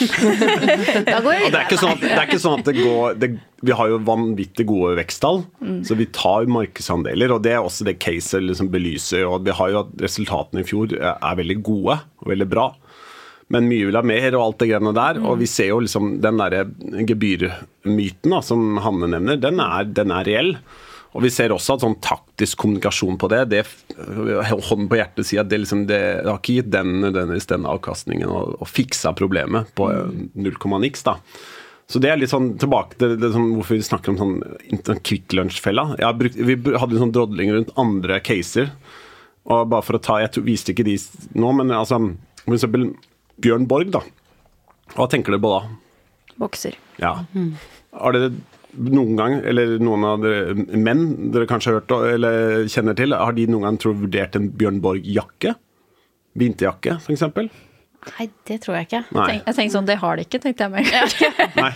Og 1.26 1.52
det 1.52 1.56
er 1.56 1.62
ikke 1.64 1.78
sånn 1.80 1.94
at 1.94 2.02
det, 2.02 2.16
ikke 2.26 2.40
sånn 2.42 2.60
at 2.60 2.68
det 2.68 2.74
går 2.76 3.16
det, 3.20 3.28
Vi 3.64 3.74
har 3.76 3.88
jo 3.88 4.00
vanvittig 4.04 4.66
gode 4.68 4.96
veksttall, 4.98 5.40
mm. 5.62 5.78
så 5.88 5.96
vi 5.96 6.08
tar 6.12 6.48
markedsandeler. 6.50 7.32
Og 7.32 7.44
det 7.46 7.54
er 7.56 7.64
også 7.64 7.86
det 7.88 7.96
caset 8.02 8.44
liksom 8.44 8.68
belyser. 8.72 9.24
og 9.24 9.46
Vi 9.46 9.54
har 9.56 9.72
jo 9.72 9.84
at 9.86 9.94
resultatene 10.04 10.62
i 10.62 10.68
fjor 10.68 10.92
er 11.00 11.38
veldig 11.40 11.58
gode 11.64 11.96
og 11.96 12.34
veldig 12.34 12.48
bra. 12.52 12.68
Men 13.54 13.68
mye 13.70 13.86
vil 13.86 13.98
ha 13.98 14.02
mer 14.02 14.34
og 14.34 14.42
alt 14.42 14.58
det 14.62 14.70
greiene 14.72 14.94
der. 14.96 15.20
Mm. 15.20 15.28
Og 15.30 15.38
vi 15.42 15.48
ser 15.50 15.70
jo 15.70 15.78
liksom 15.84 16.16
den 16.24 16.40
derre 16.40 16.64
gebyrmyten 17.06 18.34
da, 18.34 18.42
som 18.42 18.80
Hanne 18.82 19.10
nevner, 19.12 19.38
den 19.38 19.62
er, 19.62 19.86
den 19.86 20.14
er 20.14 20.26
reell. 20.26 20.56
Og 21.16 21.22
vi 21.24 21.30
ser 21.32 21.54
også 21.54 21.76
at 21.76 21.84
sånn 21.84 21.94
taktisk 22.04 22.58
kommunikasjon 22.60 23.16
på 23.20 23.28
det, 23.32 23.44
det 23.48 23.62
hånden 23.96 24.88
på 24.90 24.98
hjertet 24.98 25.24
sier 25.28 25.40
at 25.40 25.48
det, 25.48 25.62
liksom, 25.62 25.86
det, 25.88 26.00
det 26.26 26.28
har 26.28 26.40
ikke 26.42 26.58
gitt 26.58 26.72
den 26.74 26.98
nødvendigvis 27.06 27.48
denne 27.48 27.70
avkastningen 27.72 28.28
og, 28.28 28.58
og 28.60 28.68
fiksa 28.68 29.14
problemet 29.16 29.70
på 29.78 29.88
0, 29.88 30.58
niks. 30.82 31.06
da. 31.06 31.16
Så 31.88 32.02
det 32.02 32.10
er 32.10 32.20
litt 32.20 32.34
sånn 32.34 32.52
tilbake 32.60 32.98
til 33.00 33.14
det, 33.16 33.30
sånn, 33.32 33.52
hvorfor 33.56 33.78
vi 33.78 33.86
snakker 33.86 34.12
om 34.12 34.20
sånn 34.20 35.00
Kvikk 35.06 35.38
Lunsj-fella. 35.38 35.88
Vi 35.96 36.58
hadde 36.74 37.00
sånn 37.00 37.14
drodling 37.14 37.54
rundt 37.54 37.74
andre 37.80 38.18
caser. 38.26 38.74
Og 39.46 39.68
bare 39.70 39.86
for 39.86 39.96
å 39.96 40.02
ta, 40.02 40.18
Jeg 40.24 40.42
viste 40.44 40.74
ikke 40.74 40.84
de 40.84 40.98
nå, 41.38 41.52
men 41.54 41.70
altså, 41.70 42.00
for 42.42 42.58
eksempel 42.58 42.90
Bjørn 43.42 43.66
Borg, 43.68 43.90
da. 43.94 44.02
Hva 44.96 45.08
tenker 45.10 45.34
dere 45.34 45.42
på 45.42 45.52
da? 45.52 45.62
Bokser. 46.40 46.76
Ja. 47.02 47.18
Har 47.96 48.16
dere 48.16 48.32
noen 48.76 49.16
gang, 49.16 49.38
eller 49.48 49.76
noen 49.80 50.04
av 50.04 50.24
dere 50.24 50.54
menn 50.76 51.06
dere 51.32 51.48
kanskje 51.48 51.72
har 51.72 51.80
hørt 51.80 51.94
eller 52.12 52.66
kjenner 52.72 52.96
til, 52.98 53.16
har 53.16 53.36
de 53.36 53.46
noen 53.48 53.68
gang 53.68 53.78
tror, 53.80 53.96
vurdert 54.02 54.36
en 54.38 54.50
Bjørn 54.52 54.82
Borg-jakke? 54.84 55.56
Vinterjakke, 56.36 56.98
f.eks.? 57.00 57.24
Nei, 58.06 58.28
det 58.46 58.60
tror 58.62 58.76
jeg 58.78 58.86
ikke. 58.86 59.02
Nei. 59.16 59.30
Jeg 59.40 59.56
tenkte 59.56 59.74
sånn, 59.74 59.86
Det 59.88 59.96
har 59.98 60.18
de 60.18 60.26
ikke, 60.26 60.40
tenkte 60.44 60.66
jeg 60.66 60.74
meg. 60.76 60.90
Nei, 61.62 61.70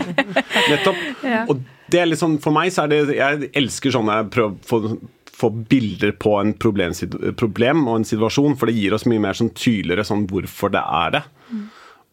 nettopp. 0.71 1.00
Ja. 1.26 1.40
Og 1.50 1.64
det 1.90 2.02
er 2.05 2.11
liksom, 2.11 2.37
For 2.43 2.55
meg 2.55 2.71
så 2.71 2.85
er 2.85 2.93
det 2.93 3.17
Jeg 3.17 3.49
elsker 3.59 3.97
sånn 3.97 4.12
jeg 4.12 4.29
prøver 4.31 4.61
få, 4.69 4.95
få 5.40 5.50
bilder 5.73 6.12
på 6.21 6.37
en 6.38 6.52
problem, 6.55 6.95
problem, 7.40 7.83
og 7.88 7.99
en 7.99 8.07
situasjon, 8.07 8.55
for 8.61 8.71
det 8.71 8.76
gir 8.79 8.95
oss 8.95 9.09
mye 9.11 9.23
mer 9.25 9.38
sånn 9.38 9.50
tydeligere 9.57 10.07
sånn 10.07 10.29
hvorfor 10.31 10.71
det 10.76 10.85
er 10.85 11.17
det. 11.17 11.25
Mm. 11.50 11.69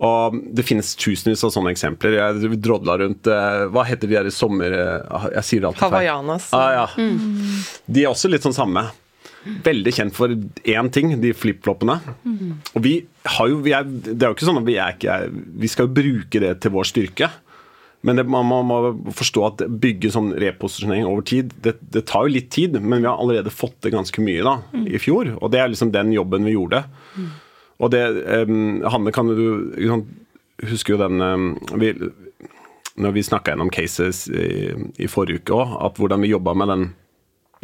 Og 0.07 0.35
Det 0.53 0.65
finnes 0.65 0.91
tusenvis 0.99 1.41
av 1.47 1.51
sånne 1.55 1.73
eksempler. 1.73 2.19
Jeg 2.19 2.59
drodla 2.61 2.99
rundt 3.01 3.29
eh, 3.33 3.63
Hva 3.73 3.85
heter 3.87 4.09
de 4.09 4.17
der 4.19 4.29
i 4.29 4.33
sommer... 4.33 4.73
Eh, 4.77 5.27
jeg 5.39 5.47
sier 5.47 5.63
det 5.63 5.71
alltid 5.71 5.81
feil. 5.81 5.95
Hawaiianas. 5.95 6.51
Ah, 6.53 6.69
ja. 6.75 6.87
mm. 6.93 7.87
De 7.89 8.03
er 8.03 8.11
også 8.11 8.29
litt 8.29 8.45
sånn 8.45 8.55
samme. 8.57 8.85
Veldig 9.65 9.93
kjent 9.95 10.15
for 10.15 10.33
én 10.67 10.91
ting, 10.93 11.15
de 11.21 11.33
flipfloppene. 11.33 11.97
Mm. 12.27 12.53
Og 12.75 12.83
vi 12.83 12.93
har 13.37 13.49
jo 13.49 13.59
vi 13.65 13.73
er, 13.73 13.87
Det 13.87 14.19
er 14.19 14.29
jo 14.29 14.37
ikke 14.37 14.49
sånn 14.49 14.61
at 14.61 14.67
vi 14.67 14.77
er 14.81 14.95
ikke 14.95 15.17
Vi 15.63 15.69
skal 15.71 15.87
jo 15.87 15.97
bruke 15.97 16.41
det 16.43 16.53
til 16.63 16.73
vår 16.75 16.89
styrke. 16.91 17.31
Men 18.05 18.19
det, 18.19 18.27
man, 18.29 18.45
må, 18.45 18.61
må 18.63 19.13
forstå 19.17 19.47
at 19.47 19.65
bygge 19.81 20.11
sånn 20.13 20.29
reposisjonering 20.37 21.07
over 21.09 21.25
tid, 21.25 21.49
det, 21.65 21.73
det, 21.81 22.03
tar 22.07 22.27
jo 22.27 22.35
litt 22.35 22.51
tid. 22.53 22.77
Men 22.77 23.01
vi 23.01 23.09
har 23.09 23.17
allerede 23.17 23.51
fått 23.51 23.79
det 23.83 23.95
ganske 23.95 24.21
mye 24.23 24.45
da, 24.45 24.59
i 24.85 25.01
fjor. 25.01 25.33
Og 25.41 25.51
det 25.51 25.63
er 25.63 25.73
liksom 25.73 25.91
den 25.95 26.13
jobben 26.13 26.45
vi 26.45 26.53
gjorde. 26.53 26.83
Mm. 27.17 27.31
Og 27.77 27.91
det 27.93 28.03
um, 28.47 28.83
Hanne, 28.89 29.13
kan 29.13 29.29
du 29.29 29.43
huske 29.77 29.99
husker 30.67 30.95
jo 30.95 31.01
den 31.03 31.21
um, 31.21 31.49
vi, 31.77 31.91
Når 32.97 33.11
vi 33.13 33.25
snakka 33.25 33.53
gjennom 33.53 33.69
cases 33.69 34.23
i, 34.29 34.71
i 34.97 35.09
forrige 35.11 35.43
uke 35.43 35.53
òg, 35.53 35.75
at 35.85 35.99
hvordan 36.01 36.23
vi 36.25 36.31
jobba 36.31 36.55
med 36.57 36.71
den, 36.71 36.85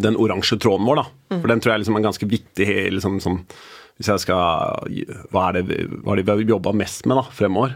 den 0.05 0.17
oransje 0.21 0.59
tråden 0.61 0.85
vår. 0.85 1.01
da. 1.01 1.05
Mm. 1.33 1.39
For 1.39 1.49
den 1.49 1.63
tror 1.63 1.73
jeg 1.73 1.83
liksom 1.83 1.97
er 1.97 2.05
ganske 2.05 2.27
viktig. 2.29 2.67
Liksom, 2.93 3.17
som, 3.23 3.39
hvis 3.97 4.11
jeg 4.13 4.21
skal, 4.21 4.93
Hva 5.33 5.47
er 5.49 5.57
det, 5.57 5.79
hva 6.03 6.13
er 6.13 6.21
det 6.21 6.27
vi 6.27 6.35
har 6.35 6.53
jobba 6.53 6.75
mest 6.77 7.09
med 7.09 7.17
da, 7.17 7.25
fremover? 7.33 7.73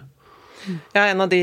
Ja, 0.93 1.07
en 1.07 1.23
av 1.25 1.31
de 1.33 1.41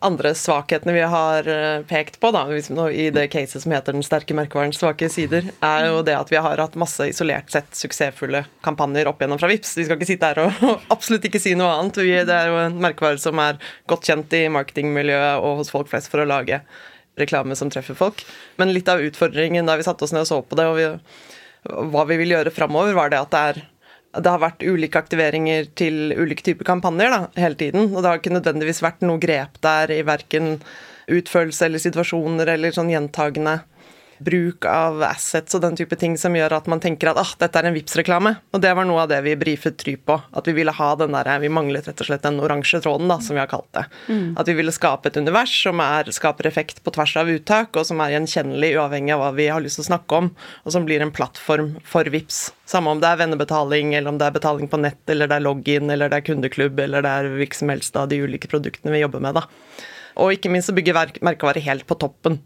andre 0.00 0.32
svakhetene 0.34 0.94
vi 0.96 1.02
har 1.12 1.48
eh, 1.48 1.82
pekt 1.88 2.16
på 2.20 2.30
da, 2.32 2.46
i 2.88 3.10
det 3.12 3.26
caset 3.32 3.62
som 3.62 3.72
heter 3.72 3.92
'Den 3.92 4.04
sterke 4.04 4.34
merkevarens 4.36 4.80
svake 4.80 5.08
sider', 5.12 5.50
er 5.60 5.86
jo 5.86 6.02
det 6.02 6.16
at 6.16 6.30
vi 6.32 6.40
har 6.40 6.56
hatt 6.56 6.78
masse 6.80 7.04
isolert 7.04 7.50
sett 7.52 7.68
suksessfulle 7.76 8.46
kampanjer 8.64 9.08
opp 9.10 9.20
igjennom 9.20 9.40
fra 9.40 9.50
VIPS. 9.50 9.76
Vi 9.76 9.84
skal 9.84 9.98
ikke 9.98 10.08
sitte 10.08 10.30
her 10.30 10.40
og 10.46 10.80
absolutt 10.94 11.26
ikke 11.28 11.42
si 11.42 11.54
noe 11.54 11.74
annet. 11.76 12.00
Det 12.00 12.36
er 12.36 12.48
jo 12.48 12.56
en 12.64 12.80
merkevare 12.80 13.20
som 13.20 13.38
er 13.38 13.60
godt 13.86 14.08
kjent 14.08 14.32
i 14.32 14.46
marketingmiljøet 14.48 15.44
og 15.44 15.60
hos 15.60 15.72
folk 15.74 15.90
flest 15.92 16.08
for 16.08 16.24
å 16.24 16.28
lage 16.28 16.62
reklame 17.20 17.56
som 17.56 17.68
treffer 17.70 17.94
folk. 17.98 18.24
Men 18.56 18.72
litt 18.72 18.88
av 18.88 19.02
utfordringen 19.04 19.68
da 19.68 19.76
vi 19.76 19.84
satte 19.84 20.06
oss 20.06 20.14
ned 20.16 20.24
og 20.24 20.30
så 20.30 20.40
på 20.40 20.56
det, 20.56 20.64
og 20.64 20.80
vi, 20.80 20.88
hva 21.92 22.06
vi 22.08 22.16
vil 22.22 22.32
gjøre 22.38 22.54
framover, 22.54 22.96
var 22.96 23.12
det 23.12 23.20
at 23.20 23.34
det 23.34 23.44
er 23.50 23.62
det 24.10 24.26
har 24.26 24.42
vært 24.42 24.64
ulike 24.66 24.98
aktiveringer 24.98 25.68
til 25.78 26.14
ulike 26.18 26.42
typer 26.46 26.66
kampanjer 26.66 27.12
da, 27.12 27.20
hele 27.38 27.58
tiden. 27.58 27.90
Og 27.92 28.00
det 28.00 28.08
har 28.10 28.18
ikke 28.18 28.34
nødvendigvis 28.34 28.82
vært 28.82 29.04
noe 29.06 29.22
grep 29.22 29.60
der 29.62 29.92
i 29.94 30.00
verken 30.06 30.56
utførelse 31.10 31.66
eller 31.66 31.82
situasjoner 31.82 32.50
eller 32.54 32.74
sånn 32.74 32.90
gjentagende 32.90 33.60
bruk 34.20 34.66
av 34.68 35.00
assets 35.06 35.56
og 35.56 35.62
den 35.64 35.76
type 35.78 35.96
ting 35.98 36.16
som 36.20 36.34
gjør 36.36 36.52
at 36.58 36.68
man 36.70 36.82
tenker 36.82 37.10
at 37.10 37.20
ah, 37.20 37.32
dette 37.40 37.56
er 37.56 37.68
en 37.68 37.76
vips 37.76 37.96
reklame 37.96 38.34
Og 38.52 38.60
det 38.62 38.72
var 38.76 38.86
noe 38.88 39.04
av 39.04 39.10
det 39.10 39.20
vi 39.24 39.36
brifet 39.40 39.78
Try 39.80 39.94
på. 39.96 40.16
At 40.36 40.48
vi 40.48 40.52
ville 40.56 40.74
ha 40.76 40.88
den 40.98 41.14
der, 41.14 41.30
vi 41.40 41.48
manglet 41.52 41.86
rett 41.88 42.00
og 42.02 42.08
slett 42.08 42.24
den 42.26 42.40
oransje 42.42 42.82
tråden, 42.84 43.08
da, 43.08 43.16
som 43.24 43.36
vi 43.36 43.40
har 43.40 43.48
kalt 43.48 43.68
det. 43.76 43.86
Mm. 44.10 44.34
At 44.40 44.48
vi 44.50 44.56
ville 44.58 44.74
skape 44.74 45.08
et 45.08 45.16
univers 45.16 45.52
som 45.62 45.80
er, 45.80 46.10
skaper 46.12 46.48
effekt 46.50 46.82
på 46.84 46.92
tvers 46.92 47.14
av 47.22 47.30
uttak, 47.32 47.78
og 47.78 47.86
som 47.88 48.02
er 48.02 48.16
gjenkjennelig 48.16 48.74
uavhengig 48.76 49.14
av 49.14 49.22
hva 49.22 49.30
vi 49.38 49.46
har 49.48 49.62
lyst 49.64 49.80
til 49.80 49.86
å 49.86 49.90
snakke 49.92 50.18
om, 50.18 50.32
og 50.66 50.74
som 50.74 50.88
blir 50.88 51.04
en 51.04 51.14
plattform 51.14 51.72
for 51.86 52.10
VIPS. 52.12 52.42
Samme 52.68 52.92
om 52.92 53.00
det 53.00 53.08
er 53.08 53.22
vennebetaling, 53.22 53.94
eller 53.94 54.12
om 54.12 54.18
det 54.20 54.28
er 54.28 54.36
betaling 54.36 54.68
på 54.70 54.82
nett, 54.82 55.00
eller 55.10 55.30
det 55.30 55.38
er 55.38 55.46
login, 55.46 55.88
eller 55.94 56.12
det 56.12 56.20
er 56.20 56.26
kundeklubb, 56.28 56.82
eller 56.84 57.06
det 57.06 57.14
er 57.14 57.30
hvilke 57.38 57.60
som 57.62 57.72
helst 57.72 57.96
av 57.96 58.10
de 58.12 58.20
ulike 58.20 58.50
produktene 58.50 58.92
vi 58.92 59.00
jobber 59.04 59.24
med. 59.24 59.40
da. 59.40 59.46
Og 60.20 60.34
ikke 60.36 60.52
minst 60.52 60.72
å 60.72 60.76
bygge 60.76 60.94
merkevare 61.24 61.62
helt 61.64 61.86
på 61.88 61.96
toppen 62.00 62.42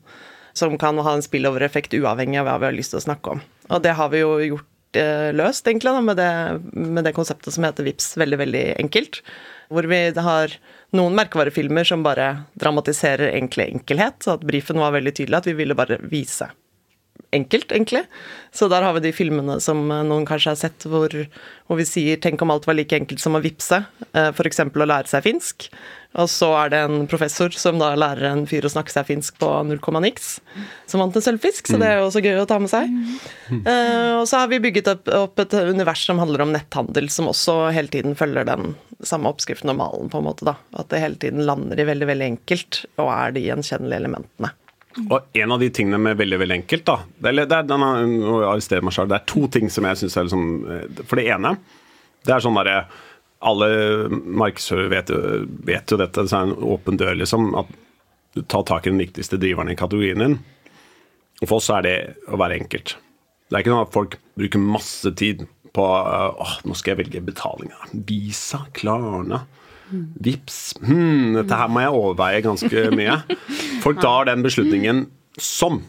som 0.55 0.77
kan 0.79 0.99
ha 0.99 1.17
en 1.17 1.25
spillover-effekt 1.25 1.97
uavhengig 1.99 2.41
av 2.41 2.49
hva 2.49 2.61
vi 2.63 2.71
har 2.71 2.77
lyst 2.77 2.95
til 2.95 3.03
å 3.03 3.07
snakke 3.09 3.37
om. 3.37 3.43
Og 3.71 3.83
det 3.85 3.97
har 3.99 4.11
vi 4.13 4.23
jo 4.23 4.33
gjort 4.43 5.01
eh, 5.01 5.31
løst, 5.35 5.67
egentlig, 5.67 5.93
da, 5.93 6.05
med, 6.05 6.21
det, 6.21 6.31
med 6.73 7.07
det 7.07 7.15
konseptet 7.17 7.57
som 7.57 7.67
heter 7.67 7.87
VIPS 7.87 8.15
veldig, 8.21 8.41
veldig 8.45 8.65
enkelt. 8.87 9.21
Hvor 9.75 9.89
vi 9.91 10.01
har 10.27 10.59
noen 10.95 11.17
merkevarefilmer 11.19 11.89
som 11.89 12.05
bare 12.07 12.45
dramatiserer 12.61 13.35
enkle 13.35 13.67
enkelhet. 13.73 14.21
Så 14.23 14.37
at 14.37 14.47
brifen 14.47 14.79
var 14.81 14.95
veldig 14.95 15.17
tydelig 15.17 15.41
at 15.41 15.49
vi 15.51 15.57
ville 15.59 15.79
bare 15.79 15.99
vise 16.11 16.51
enkelt, 17.35 17.73
egentlig. 17.75 18.05
Så 18.55 18.69
der 18.71 18.87
har 18.87 18.95
vi 18.97 19.05
de 19.09 19.13
filmene 19.15 19.59
som 19.63 19.83
noen 19.89 20.27
kanskje 20.29 20.53
har 20.53 20.61
sett, 20.61 20.87
hvor, 20.87 21.11
hvor 21.67 21.81
vi 21.81 21.87
sier 21.89 22.21
'tenk 22.23 22.43
om 22.43 22.55
alt 22.55 22.69
var 22.69 22.79
like 22.79 22.97
enkelt 22.97 23.21
som 23.21 23.35
å 23.35 23.43
vippse', 23.43 23.85
eh, 24.15 24.31
f.eks. 24.31 24.61
å 24.61 24.87
lære 24.87 25.11
seg 25.11 25.27
finsk. 25.27 25.69
Og 26.15 26.29
så 26.31 26.47
er 26.55 26.71
det 26.71 26.81
en 26.87 27.09
professor 27.11 27.51
som 27.59 27.81
da 27.81 27.91
lærer 27.99 28.29
en 28.29 28.45
fyr 28.47 28.67
å 28.67 28.71
snakke 28.71 28.93
seg 28.93 29.09
finsk 29.09 29.39
på 29.43 29.49
0, 29.67 29.81
niks, 30.05 30.37
som 30.87 31.03
vant 31.03 31.17
en 31.19 31.25
sølvfisk, 31.27 31.67
så 31.67 31.81
det 31.81 31.89
er 31.91 31.99
jo 31.99 32.07
også 32.07 32.23
gøy 32.23 32.39
å 32.39 32.47
ta 32.47 32.61
med 32.63 32.71
seg. 32.71 32.93
Uh, 33.51 34.21
og 34.21 34.29
så 34.31 34.45
har 34.45 34.53
vi 34.53 34.63
bygget 34.63 34.93
opp, 34.95 35.43
et 35.43 35.57
univers 35.59 36.07
som 36.07 36.23
handler 36.23 36.47
om 36.47 36.55
netthandel, 36.55 37.11
som 37.11 37.33
også 37.33 37.73
hele 37.75 37.91
tiden 37.91 38.15
følger 38.15 38.47
den 38.47 38.77
samme 39.03 39.33
oppskriften 39.35 39.75
og 39.75 39.81
malen, 39.83 40.13
på 40.13 40.23
en 40.23 40.29
måte, 40.29 40.47
da. 40.47 40.55
At 40.79 40.93
det 40.95 41.03
hele 41.03 41.19
tiden 41.19 41.43
lander 41.49 41.83
i 41.83 41.89
veldig, 41.91 42.13
veldig 42.13 42.31
enkelt, 42.37 42.85
og 42.95 43.11
er 43.11 43.35
de 43.35 43.49
gjenkjennelige 43.49 44.05
elementene. 44.05 44.55
Og 45.03 45.39
en 45.41 45.53
av 45.55 45.63
de 45.63 45.71
tingene 45.75 45.99
med 45.99 46.19
veldig 46.21 46.39
veldig 46.39 46.57
enkelt, 46.61 46.85
da 46.87 47.01
Det 47.19 47.31
er, 47.31 47.41
det 47.51 47.57
er, 47.57 47.65
det 47.67 49.17
er 49.17 49.25
to 49.31 49.49
ting 49.51 49.71
som 49.73 49.87
jeg 49.89 50.01
syns 50.01 50.17
er 50.17 50.29
liksom 50.29 50.45
eh, 50.71 51.01
For 51.03 51.19
det 51.19 51.27
ene, 51.35 51.57
det 52.25 52.35
er 52.35 52.45
sånn 52.45 52.59
derre 52.59 52.85
alle 53.45 53.67
markedsførere 54.09 54.89
vet, 54.89 55.11
vet, 55.69 55.91
jo 55.93 55.99
dette, 56.01 56.23
det 56.25 56.33
er 56.33 56.47
en 56.47 56.55
åpen 56.65 56.97
dør, 56.97 57.13
liksom. 57.21 57.51
At 57.61 57.69
du 58.33 58.41
tar 58.49 58.63
tak 58.65 58.87
i 58.87 58.93
den 58.93 59.03
viktigste 59.03 59.37
driveren 59.37 59.69
i 59.69 59.77
kategorien 59.77 60.23
din. 60.23 60.39
Og 61.43 61.51
for 61.51 61.59
oss 61.59 61.69
er 61.75 61.85
det 61.85 61.97
å 62.33 62.39
være 62.41 62.57
enkelt. 62.63 62.95
Det 63.51 63.59
er 63.59 63.61
ikke 63.61 63.75
sånn 63.75 63.85
at 63.85 63.93
folk 63.93 64.17
bruker 64.41 64.65
masse 64.65 65.13
tid 65.21 65.45
på 65.77 65.85
åh, 65.85 66.55
nå 66.65 66.79
skal 66.79 66.95
jeg 66.95 67.03
velge 67.03 67.25
betaling. 67.27 67.75
Visa, 68.09 68.63
Klarna, 68.73 69.43
Vips 69.93 70.75
hmm, 70.81 71.35
Dette 71.37 71.59
her 71.59 71.71
må 71.71 71.83
jeg 71.85 71.95
overveie 71.99 72.43
ganske 72.45 72.87
mye. 72.99 73.21
Folk 73.85 74.01
tar 74.03 74.31
den 74.31 74.45
beslutningen 74.47 75.07
sånn. 75.41 75.83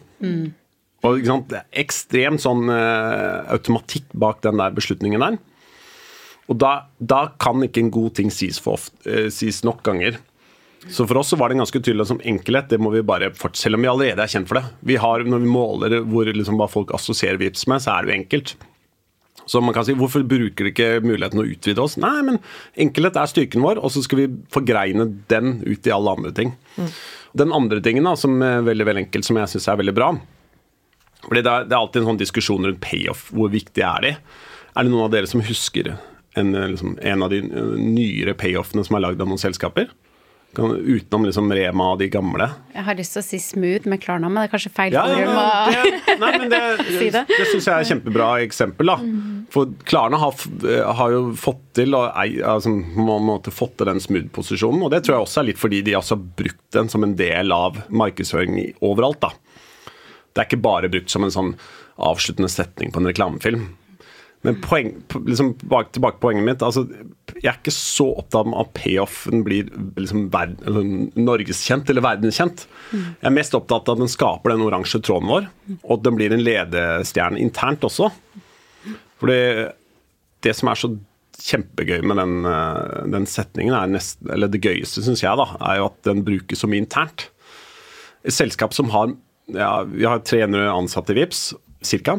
Og 1.06 1.20
ikke 1.20 1.30
sant, 1.30 1.58
ekstremt 1.78 2.42
sånn 2.42 2.70
uh, 2.72 3.46
automatikk 3.54 4.08
bak 4.18 4.42
den 4.46 4.62
der 4.62 4.74
beslutningen 4.76 5.22
der. 5.22 5.38
Og 6.50 6.58
da, 6.62 6.72
da, 6.98 7.28
kan 7.42 7.64
ikke 7.66 7.84
en 7.84 7.92
god 7.94 8.16
ting 8.20 8.32
sies, 8.34 8.62
ofte, 8.70 8.98
uh, 9.06 9.28
sies, 9.34 9.64
nok 9.66 9.84
ganger. 9.86 10.18
Så 10.86 11.08
for 11.10 11.18
oss 11.22 11.32
så 11.34 11.38
var 11.42 11.50
det 11.50 11.58
ganske 11.58 11.82
tydelig 11.82 12.08
som 12.12 12.22
enkelhet. 12.22 12.70
det 12.70 12.78
må 12.82 12.92
vi 12.94 13.02
bare 13.06 13.32
fortsette, 13.34 13.64
Selv 13.64 13.78
om 13.80 13.86
vi 13.86 13.90
allerede 13.90 14.22
er 14.22 14.30
kjent 14.30 14.50
for 14.50 14.60
det. 14.60 14.66
Vi 14.86 14.98
har, 15.02 15.24
når 15.26 15.42
vi 15.42 15.50
måler 15.50 16.00
hvor, 16.06 16.30
liksom, 16.30 16.58
hva 16.62 16.70
folk 16.70 16.94
assosierer 16.94 17.42
VIPS 17.42 17.66
med, 17.72 17.82
så 17.82 17.96
er 17.96 18.06
det 18.06 18.12
jo 18.12 18.20
enkelt. 18.20 18.56
Så 19.46 19.62
man 19.62 19.76
kan 19.76 19.86
si, 19.86 19.94
Hvorfor 19.98 20.24
bruker 20.26 20.66
de 20.66 20.72
ikke 20.74 21.04
muligheten 21.06 21.42
å 21.42 21.48
utvide 21.48 21.84
oss? 21.84 22.00
Nei, 22.02 22.18
men 22.26 22.40
enkelhet 22.82 23.20
er 23.22 23.30
styrken 23.30 23.66
vår, 23.66 23.82
og 23.82 23.94
så 23.94 24.02
skal 24.06 24.24
vi 24.24 24.30
forgreine 24.54 25.08
den 25.32 25.60
ut 25.66 25.86
i 25.86 25.94
alle 25.94 26.16
andre 26.18 26.34
ting. 26.36 26.56
Mm. 26.80 26.90
Den 27.44 27.54
andre 27.54 27.82
tingen 27.84 28.08
da, 28.08 28.16
som 28.18 28.40
er 28.42 28.66
veldig, 28.66 28.88
veldig 28.90 29.06
enkelt, 29.06 29.28
som 29.28 29.38
jeg 29.42 29.54
syns 29.54 29.70
er 29.70 29.84
veldig 29.84 29.98
bra 29.98 30.16
fordi 31.26 31.42
det 31.42 31.52
er, 31.52 31.64
det 31.66 31.74
er, 31.74 31.80
alltid 31.82 32.04
en 32.04 32.10
sånn 32.12 32.20
diskusjon 32.22 32.68
rundt 32.68 32.82
payoff. 32.84 33.30
Hvor 33.34 33.50
viktig 33.50 33.82
er 33.82 34.04
de? 34.04 34.12
Er 34.76 34.86
det 34.86 34.92
noen 34.92 35.08
av 35.08 35.14
dere 35.14 35.30
som 35.30 35.44
husker 35.46 35.96
en, 36.38 36.52
liksom, 36.54 36.98
en 37.02 37.26
av 37.26 37.32
de 37.34 37.40
nyere 37.42 38.36
payoffene 38.38 38.84
som 38.86 38.98
er 38.98 39.06
lagd 39.08 39.24
av 39.24 39.32
noen 39.32 39.42
selskaper? 39.42 39.90
Utenom 40.56 41.26
liksom 41.28 41.52
Rema 41.54 41.92
og 41.94 42.00
de 42.00 42.08
gamle. 42.12 42.48
Jeg 42.76 42.86
har 42.88 42.98
lyst 42.98 43.16
til 43.16 43.22
å 43.22 43.26
si 43.26 43.40
smooth 43.44 43.90
med 43.92 44.02
Klarna, 44.04 44.30
men 44.30 44.42
det 44.42 44.48
er 44.48 44.54
kanskje 44.54 44.72
feil 44.76 44.96
ja, 44.96 45.04
forum 45.08 45.40
å 45.42 46.16
Nei, 46.22 46.32
men 46.40 46.52
det, 46.54 46.62
si 47.00 47.10
det. 47.14 47.26
det 47.30 47.48
syns 47.52 47.68
jeg 47.68 47.74
er 47.74 47.84
et 47.84 47.92
kjempebra 47.92 48.30
eksempel. 48.46 48.92
da. 48.94 48.98
For 49.54 49.72
Klarna 49.88 50.20
har, 50.22 50.36
har 51.00 51.14
jo 51.14 51.22
fått 51.40 51.64
til 51.82 51.98
og 51.98 52.08
altså, 52.16 52.74
måte 52.96 53.54
fått 53.54 53.78
til 53.80 53.92
den 53.92 54.04
smooth-posisjonen. 54.04 54.86
Og 54.88 54.94
det 54.94 55.04
tror 55.06 55.18
jeg 55.18 55.28
også 55.28 55.44
er 55.44 55.50
litt 55.52 55.62
fordi 55.62 55.82
de 55.86 55.98
har 55.98 56.28
brukt 56.40 56.64
den 56.76 56.92
som 56.92 57.06
en 57.06 57.18
del 57.20 57.56
av 57.56 57.82
markedsføring 57.90 58.62
overalt. 58.80 59.22
da. 59.26 59.34
Det 60.36 60.44
er 60.44 60.50
ikke 60.50 60.66
bare 60.66 60.92
brukt 60.92 61.12
som 61.12 61.24
en 61.24 61.34
sånn 61.34 61.56
avsluttende 61.96 62.52
setning 62.52 62.92
på 62.92 63.00
en 63.02 63.12
reklamefilm. 63.12 63.68
Men 64.46 64.60
poeng, 64.62 64.92
liksom, 65.26 65.56
tilbake 65.58 66.20
poenget 66.22 66.46
mitt. 66.46 66.64
Altså, 66.66 66.84
jeg 67.34 67.48
er 67.50 67.58
ikke 67.58 67.74
så 67.74 68.12
opptatt 68.22 68.46
av 68.46 68.60
at 68.62 68.74
payoffen 68.78 69.42
blir 69.46 69.72
liksom 69.98 70.28
verd, 70.34 70.60
eller 70.70 70.86
norgeskjent 71.18 71.90
eller 71.90 72.06
verdenskjent. 72.06 72.68
Jeg 72.94 73.26
er 73.26 73.34
mest 73.34 73.58
opptatt 73.58 73.90
av 73.90 73.98
at 73.98 74.04
den 74.04 74.12
skaper 74.12 74.54
den 74.54 74.64
oransje 74.66 75.02
tråden 75.02 75.32
vår, 75.32 75.50
og 75.80 75.98
at 75.98 76.06
den 76.06 76.20
blir 76.20 76.36
en 76.36 76.46
ledestjerne 76.46 77.42
internt 77.42 77.88
også. 77.88 78.12
Fordi 79.22 79.42
det 80.46 80.54
som 80.54 80.70
er 80.70 80.80
så 80.80 80.94
kjempegøy 81.46 82.06
med 82.06 82.20
den, 82.22 82.36
eh, 82.46 83.04
den 83.18 83.26
setningen, 83.30 83.76
nesten, 83.92 84.30
eller 84.32 84.52
det 84.52 84.62
gøyeste, 84.64 85.04
syns 85.04 85.24
jeg, 85.26 85.36
da, 85.42 85.50
er 85.72 85.82
jo 85.82 85.90
at 85.90 86.02
den 86.08 86.24
brukes 86.26 86.62
så 86.62 86.70
mye 86.70 86.86
internt. 86.86 87.30
Et 88.24 88.34
selskap 88.34 88.74
som 88.74 88.90
har 88.94 89.16
ja, 89.54 89.84
Vi 89.84 90.06
har 90.06 90.24
300 90.26 90.72
ansatte 90.74 91.14
i 91.14 91.20
VIPS, 91.20 91.54
ca. 91.86 92.16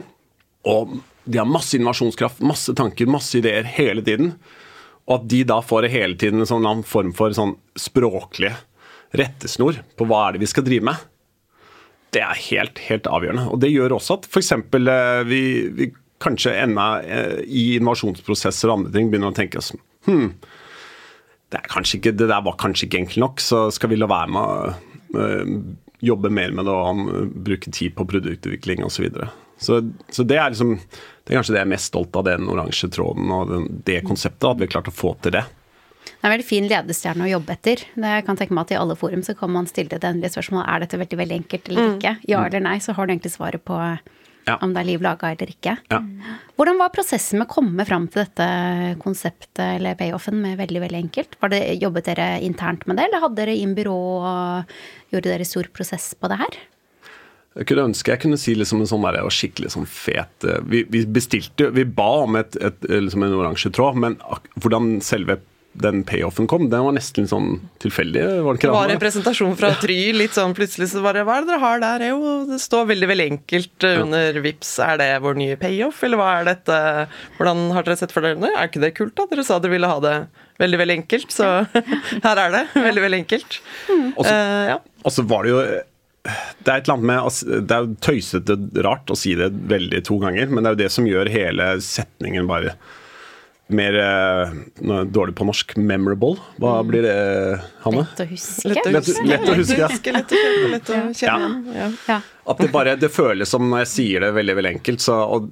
Og 0.71 1.01
de 1.27 1.41
har 1.41 1.49
masse 1.51 1.77
innovasjonskraft, 1.77 2.41
masse 2.47 2.75
tanker, 2.79 3.11
masse 3.11 3.37
ideer 3.39 3.67
hele 3.77 4.05
tiden. 4.07 4.33
Og 5.07 5.21
at 5.21 5.29
de 5.31 5.43
da 5.47 5.61
får 5.63 5.89
hele 5.93 6.19
tiden 6.19 6.43
en 6.43 6.49
sånn 6.49 6.83
form 6.87 7.13
for 7.17 7.35
sånn 7.35 7.57
språklig 7.79 8.55
rettesnor 9.17 9.79
på 9.97 10.09
hva 10.09 10.25
er 10.27 10.37
det 10.37 10.43
vi 10.43 10.51
skal 10.51 10.67
drive 10.67 10.89
med, 10.89 11.05
det 12.15 12.23
er 12.25 12.43
helt, 12.49 12.81
helt 12.89 13.09
avgjørende. 13.11 13.47
Og 13.53 13.61
det 13.63 13.73
gjør 13.73 13.97
også 13.99 14.21
at 14.21 14.29
f.eks. 14.31 14.53
Eh, 14.57 15.23
vi, 15.29 15.41
vi 15.77 15.89
kanskje 16.23 16.55
ennå 16.63 16.87
eh, 17.05 17.41
i 17.45 17.65
innovasjonsprosesser 17.77 18.71
og 18.71 18.81
andre 18.81 18.95
ting 18.95 19.11
begynner 19.13 19.35
å 19.35 19.37
tenke 19.37 19.61
oss 19.61 19.73
hm, 20.07 20.31
det, 21.53 21.61
ikke, 21.69 22.15
det, 22.15 22.29
der 22.31 22.45
var 22.47 22.57
kanskje 22.61 22.89
ikke 22.89 23.03
enkelt 23.05 23.23
nok, 23.23 23.43
så 23.43 23.67
skal 23.75 23.93
vi 23.93 23.99
la 24.01 24.09
være 24.11 24.33
med 24.35 24.41
å 24.43 25.21
uh, 25.21 25.53
jobbe 26.03 26.31
mer 26.35 26.55
med 26.57 26.67
det 26.67 26.75
og 26.75 27.35
bruke 27.47 27.71
tid 27.71 27.95
på 27.97 28.07
produktutvikling 28.11 28.83
osv. 28.87 29.07
Så, 29.59 29.81
så 30.13 30.25
det 30.29 30.37
er 30.41 30.53
liksom 30.53 30.75
det 31.27 31.33
er 31.33 31.41
kanskje 31.41 31.57
det 31.57 31.59
jeg 31.59 31.67
er 31.67 31.71
mest 31.73 31.89
stolt 31.91 32.17
av, 32.19 32.27
den 32.29 32.47
oransje 32.47 32.89
tråden 32.95 33.31
og 33.35 33.49
den, 33.51 33.65
det 33.87 34.03
konseptet. 34.07 34.45
At 34.47 34.61
vi 34.61 34.69
har 34.69 34.75
klart 34.77 34.91
å 34.93 34.95
få 34.95 35.17
til 35.25 35.35
det. 35.35 35.43
Det 36.07 36.21
er 36.23 36.29
en 36.29 36.35
veldig 36.37 36.47
fin 36.47 36.69
ledestjerne 36.71 37.27
å 37.27 37.33
jobbe 37.33 37.57
etter. 37.57 37.83
Det 37.97 38.13
jeg 38.13 38.27
kan 38.29 38.39
tenke 38.39 38.55
meg 38.55 38.69
at 38.69 38.77
I 38.77 38.79
alle 38.79 38.95
forum 38.99 39.25
så 39.27 39.35
kan 39.39 39.51
man 39.51 39.67
stille 39.67 39.91
det 39.91 40.07
endelige 40.07 40.37
spørsmålet 40.37 40.71
er 40.71 40.85
dette 40.85 41.01
veldig 41.03 41.19
veldig 41.19 41.39
enkelt 41.41 41.73
eller 41.73 41.83
mm. 41.83 41.97
ikke. 41.97 42.13
Ja 42.31 42.45
eller 42.47 42.63
nei, 42.63 42.77
så 42.85 42.95
har 42.95 43.09
du 43.09 43.15
egentlig 43.15 43.35
svaret 43.35 43.65
på 43.67 43.81
ja. 44.47 44.55
om 44.63 44.71
det 44.71 44.85
er 44.85 44.89
liv 44.93 45.03
laga 45.03 45.33
eller 45.35 45.51
ikke. 45.51 45.75
Ja. 45.91 46.01
Hvordan 46.55 46.79
var 46.79 46.95
prosessen 46.95 47.41
med 47.41 47.49
å 47.49 47.55
komme 47.57 47.89
fram 47.89 48.07
til 48.07 48.23
dette 48.23 48.47
konseptet 49.03 49.65
eller 49.67 49.99
payoffen 49.99 50.39
med 50.45 50.61
veldig 50.63 50.85
veldig 50.87 51.03
enkelt? 51.09 51.37
Var 51.43 51.55
det, 51.57 51.61
Jobbet 51.83 52.13
dere 52.13 52.31
internt 52.47 52.87
med 52.87 53.01
det, 53.01 53.11
eller 53.11 53.27
hadde 53.27 53.41
dere 53.43 53.59
inn 53.59 53.75
byrå 53.77 53.99
og 53.99 54.79
gjorde 55.11 55.33
dere 55.33 55.49
stor 55.49 55.75
prosess 55.75 56.13
på 56.15 56.31
det 56.31 56.39
her? 56.45 56.63
Jeg 57.57 57.71
kunne 57.71 57.89
ønske 57.91 58.13
jeg 58.13 58.23
kunne 58.25 58.39
si 58.41 58.55
liksom 58.57 58.83
en 58.83 58.91
sånn 58.91 59.05
der, 59.07 59.19
skikkelig 59.33 59.73
sånn 59.73 59.89
fet 59.89 60.45
eh, 60.45 60.63
Vi, 60.69 60.85
vi 60.93 61.05
bestilte 61.09 61.71
Vi 61.73 61.87
ba 61.89 62.11
om 62.27 62.37
et, 62.37 62.57
et, 62.61 62.89
liksom 62.91 63.25
en 63.25 63.37
oransje 63.39 63.73
tråd, 63.75 64.01
men 64.03 64.19
hvordan 64.61 64.99
selve 65.05 65.41
den 65.77 66.03
payoffen 66.09 66.47
kom, 66.49 66.71
den 66.73 66.85
var 66.87 66.95
nesten 66.97 67.27
litt 67.27 67.31
sånn 67.33 67.49
tilfeldig. 67.83 68.23
Var 68.23 68.47
det, 68.47 68.53
ikke 68.59 68.69
det 68.71 68.77
var 68.77 68.93
en 68.95 69.01
presentasjon 69.03 69.57
fra 69.61 69.73
Try, 69.83 69.99
litt 70.17 70.37
sånn 70.37 70.55
plutselig 70.57 70.89
så 70.93 71.03
bare 71.05 71.25
Hva 71.27 71.39
er 71.39 71.45
det 71.45 71.51
dere 71.51 71.63
har 71.63 71.83
der? 71.83 72.05
Jo, 72.13 72.33
det 72.49 72.61
står 72.63 72.89
veldig 72.93 73.11
veldig 73.11 73.27
enkelt 73.35 73.87
under 73.91 74.39
ja. 74.39 74.45
VIPS. 74.47 74.71
Er 74.87 75.01
det 75.03 75.11
vår 75.25 75.37
nye 75.41 75.59
payoff, 75.61 76.01
eller 76.07 76.21
hva 76.21 76.31
er 76.39 76.49
dette? 76.49 76.79
Hvordan 77.37 77.67
har 77.77 77.87
dere 77.89 77.99
sett 78.01 78.15
for 78.15 78.25
dere 78.25 78.41
det? 78.41 78.55
Er 78.55 78.71
ikke 78.71 78.85
det 78.87 78.95
kult, 78.97 79.13
da? 79.19 79.29
Dere 79.33 79.45
sa 79.45 79.61
dere 79.61 79.77
ville 79.77 79.91
ha 79.91 79.99
det 80.05 80.15
veldig, 80.63 80.81
veldig 80.85 80.97
enkelt, 81.03 81.37
så 81.37 81.51
her 82.27 82.43
er 82.47 82.57
det. 82.57 82.65
Veldig, 82.73 83.05
veldig 83.09 83.21
enkelt. 83.27 83.61
Mm. 83.91 84.09
Og 84.17 85.13
så 85.13 85.27
uh, 85.27 85.29
var 85.29 85.45
det 85.45 85.53
jo 85.53 85.61
det 86.27 86.71
er 86.73 86.81
et 86.81 86.87
eller 86.89 86.97
annet 86.97 87.09
med 87.09 87.65
Det 87.69 87.77
er 87.77 87.87
jo 87.87 87.97
tøysete 88.05 88.57
rart 88.87 89.11
å 89.13 89.19
si 89.19 89.35
det 89.39 89.51
veldig 89.71 90.03
to 90.07 90.21
ganger, 90.23 90.51
men 90.51 90.63
det 90.63 90.71
er 90.71 90.77
jo 90.77 90.83
det 90.85 90.93
som 90.95 91.09
gjør 91.09 91.33
hele 91.33 91.73
setningen 91.85 92.49
bare 92.51 92.77
mer 93.67 93.97
uh, 93.99 95.05
Dårlig 95.11 95.35
på 95.35 95.47
norsk 95.49 95.73
memorable. 95.77 96.37
Hva 96.63 96.77
mm. 96.79 96.91
blir 96.91 97.03
det, 97.03 97.17
Hanne? 97.83 98.05
Lett 98.07 98.23
å 98.23 98.29
huske. 98.31 98.71
Lett, 98.71 98.91
lett, 98.95 99.11
lett 99.27 99.49
å 99.49 99.57
huske, 99.59 99.81
ja. 99.81 99.91
Lett 99.91 100.35
å 100.37 100.39
kjenne, 100.39 100.71
lett 100.77 100.93
å 100.93 101.01
kjenne 101.19 101.75
ja. 101.75 101.91
ja. 102.07 102.21
At 102.47 102.63
det 102.63 102.71
bare 102.75 102.95
det 103.01 103.11
føles 103.11 103.51
som 103.51 103.67
når 103.67 103.83
jeg 103.85 103.93
sier 103.97 104.27
det 104.27 104.31
veldig 104.37 104.59
veldig 104.61 104.75
enkelt, 104.79 105.03
så 105.03 105.19
og, 105.35 105.51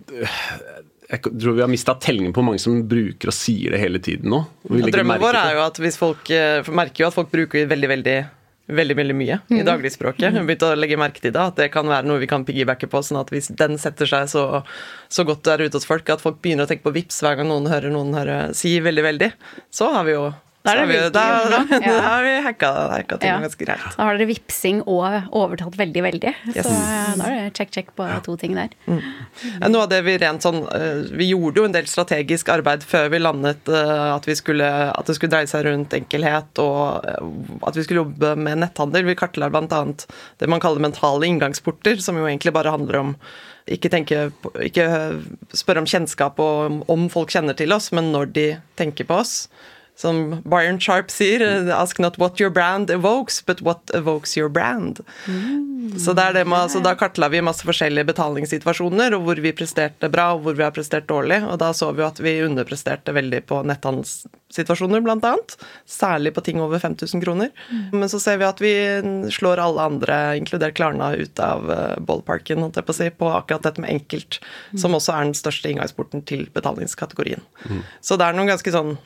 jeg 1.11 1.21
tror 1.27 1.57
vi 1.57 1.63
har 1.65 1.71
mista 1.71 1.95
tellingen 2.01 2.33
på 2.35 2.43
mange 2.47 2.63
som 2.63 2.79
bruker 2.89 3.31
og 3.31 3.37
sier 3.37 3.75
det 3.75 3.83
hele 3.83 4.01
tiden 4.03 4.31
nå. 4.33 4.41
Drømmen 4.71 5.21
vår 5.23 5.41
er 5.41 5.59
jo 5.59 5.65
at 5.67 5.83
hvis 5.83 5.99
folk 6.01 6.31
eh, 6.33 6.65
merker 6.75 7.05
jo 7.05 7.11
at 7.11 7.19
folk 7.19 7.31
bruker 7.35 7.69
veldig, 7.71 7.91
veldig 7.97 8.17
veldig 8.67 8.97
veldig 8.97 9.17
mye 9.17 9.39
mm. 9.45 9.57
i 9.59 9.65
dagligspråket. 9.67 10.33
Hun 10.33 10.47
begynte 10.49 10.71
å 10.73 10.79
legge 10.79 10.99
merke 11.01 11.21
til 11.21 11.35
det, 11.35 11.43
at 11.43 11.59
det 11.61 11.69
kan 11.75 11.89
være 11.91 12.09
noe 12.09 12.23
vi 12.23 12.29
kan 12.31 12.47
piggybacke 12.49 12.89
på. 12.91 13.03
sånn 13.05 13.21
at 13.21 13.33
hvis 13.35 13.51
den 13.53 13.77
setter 13.81 14.09
seg 14.09 14.31
så, 14.33 14.45
så 15.13 15.27
godt 15.29 15.45
der 15.49 15.67
ute 15.67 15.77
hos 15.77 15.89
folk 15.89 16.09
at 16.13 16.25
folk 16.25 16.41
begynner 16.45 16.65
å 16.65 16.71
tenke 16.71 16.87
på 16.87 16.95
VIPS 16.95 17.21
hver 17.25 17.41
gang 17.41 17.51
noen 17.53 17.69
hører 17.71 17.93
noen 17.93 18.17
høre, 18.17 18.39
si 18.57 18.79
veldig, 18.85 19.05
veldig, 19.11 19.31
så 19.75 19.93
har 19.97 20.09
vi 20.09 20.17
jo 20.17 20.31
da 20.65 20.73
er 20.73 20.89
det 20.89 21.01
da, 21.13 21.23
da, 21.53 21.59
da, 21.85 21.95
har 22.01 22.23
vi 22.25 22.33
hacka, 22.47 22.69
hacka 22.89 23.19
ting 23.21 23.29
ja. 23.29 23.37
ganske 23.43 23.67
greit. 23.67 23.83
Da 23.99 24.07
har 24.07 24.17
dere 24.17 24.29
vipsing 24.31 24.79
og 24.89 25.27
overtalt 25.37 25.77
veldig, 25.77 26.03
veldig. 26.07 26.33
Yes. 26.55 26.65
Så 26.65 26.73
da 27.21 27.27
er 27.29 27.35
det 27.37 27.51
check, 27.59 27.73
check 27.75 27.91
på 27.99 28.07
ja. 28.09 28.17
to 28.25 28.39
ting 28.41 28.57
der. 28.57 28.73
Mm. 28.89 29.03
Noe 29.69 29.85
av 29.85 29.91
det 29.93 30.01
Vi 30.07 30.17
rent 30.23 30.45
sånn 30.45 30.63
eh, 30.73 31.05
Vi 31.21 31.29
gjorde 31.31 31.61
jo 31.61 31.67
en 31.69 31.75
del 31.75 31.89
strategisk 31.91 32.49
arbeid 32.55 32.87
før 32.89 33.11
vi 33.13 33.21
landet 33.21 33.69
eh, 33.69 34.07
at, 34.15 34.25
vi 34.29 34.37
skulle, 34.39 34.71
at 34.89 35.11
det 35.11 35.19
skulle 35.19 35.35
dreie 35.37 35.51
seg 35.51 35.67
rundt 35.69 35.97
enkelhet 36.01 36.63
og 36.65 37.05
eh, 37.13 37.29
at 37.69 37.77
vi 37.77 37.85
skulle 37.85 38.07
jobbe 38.07 38.33
med 38.41 38.63
netthandel. 38.65 39.05
Vi 39.11 39.19
kartla 39.21 39.53
bl.a. 39.53 39.83
det 40.41 40.49
man 40.49 40.65
kaller 40.65 40.81
mentale 40.81 41.29
inngangsporter, 41.29 42.01
som 42.01 42.17
jo 42.17 42.25
egentlig 42.25 42.55
bare 42.57 42.73
handler 42.73 43.03
om 43.03 43.15
ikke, 43.69 43.93
tenke, 43.93 44.27
ikke 44.65 44.89
spørre 45.57 45.85
om 45.85 45.89
kjennskap 45.89 46.41
og 46.41 46.83
om 46.93 47.07
folk 47.13 47.33
kjenner 47.33 47.57
til 47.57 47.73
oss, 47.77 47.91
men 47.97 48.13
når 48.13 48.33
de 48.33 48.49
tenker 48.81 49.09
på 49.09 49.21
oss 49.23 49.47
som 49.97 50.43
Byron 50.43 50.81
Sharp 50.81 51.11
sier, 51.11 51.43
ask 51.71 52.01
not 52.03 52.19
what 52.19 52.41
your 52.41 52.51
brand 52.51 52.91
evokes, 52.91 53.41
but 53.47 53.63
what 53.63 53.91
evokes 53.95 54.37
your 54.37 54.49
brand. 54.49 55.01
Mm. 55.27 55.99
Så, 55.99 56.13
det 56.13 56.33
det 56.33 56.45
med, 56.45 56.59
altså, 56.59 56.81
da 56.83 56.97
kartla 56.99 57.29
vi 57.31 57.43
masse 57.45 57.63
forskjellige 57.67 58.09
betalingssituasjoner, 58.09 59.15
og 59.15 59.29
hvor 59.29 59.39
vi 59.45 59.53
presterte 59.55 60.11
bra, 60.11 60.33
og 60.35 60.43
hvor 60.43 60.59
vi 60.59 60.67
har 60.67 60.75
prestert 60.75 61.07
dårlig. 61.07 61.39
Og 61.47 61.61
da 61.63 61.71
så 61.77 61.93
vi 61.95 62.03
at 62.03 62.19
vi 62.25 62.35
underpresterte 62.43 63.15
veldig 63.15 63.45
på 63.47 63.61
netthandelssituasjoner, 63.71 65.05
bl.a. 65.05 65.35
Særlig 65.87 66.35
på 66.35 66.43
ting 66.43 66.63
over 66.65 66.83
5000 66.83 67.23
kroner. 67.23 67.55
Mm. 67.71 68.01
Men 68.01 68.11
så 68.11 68.19
ser 68.19 68.43
vi 68.43 68.51
at 68.51 68.63
vi 68.65 68.75
slår 69.31 69.63
alle 69.63 69.89
andre, 69.93 70.21
inkludert 70.41 70.75
Klarna, 70.75 71.15
ut 71.15 71.39
av 71.39 71.71
eh, 71.71 71.99
ballparken, 72.03 72.67
holdt 72.67 72.83
jeg 72.83 72.89
på 72.89 72.97
å 72.97 72.99
si, 72.99 73.13
på 73.15 73.31
akkurat 73.31 73.71
dette 73.71 73.85
med 73.85 73.95
enkelt, 73.95 74.43
mm. 74.73 74.81
som 74.83 74.99
også 74.99 75.15
er 75.15 75.29
den 75.29 75.37
største 75.39 75.71
inngangsporten 75.71 76.27
til 76.27 76.49
betalingskategorien. 76.57 77.47
Mm. 77.69 77.85
Så 78.03 78.19
det 78.19 78.27
er 78.27 78.35
noen 78.35 78.51
ganske 78.51 78.75
sånn 78.75 78.97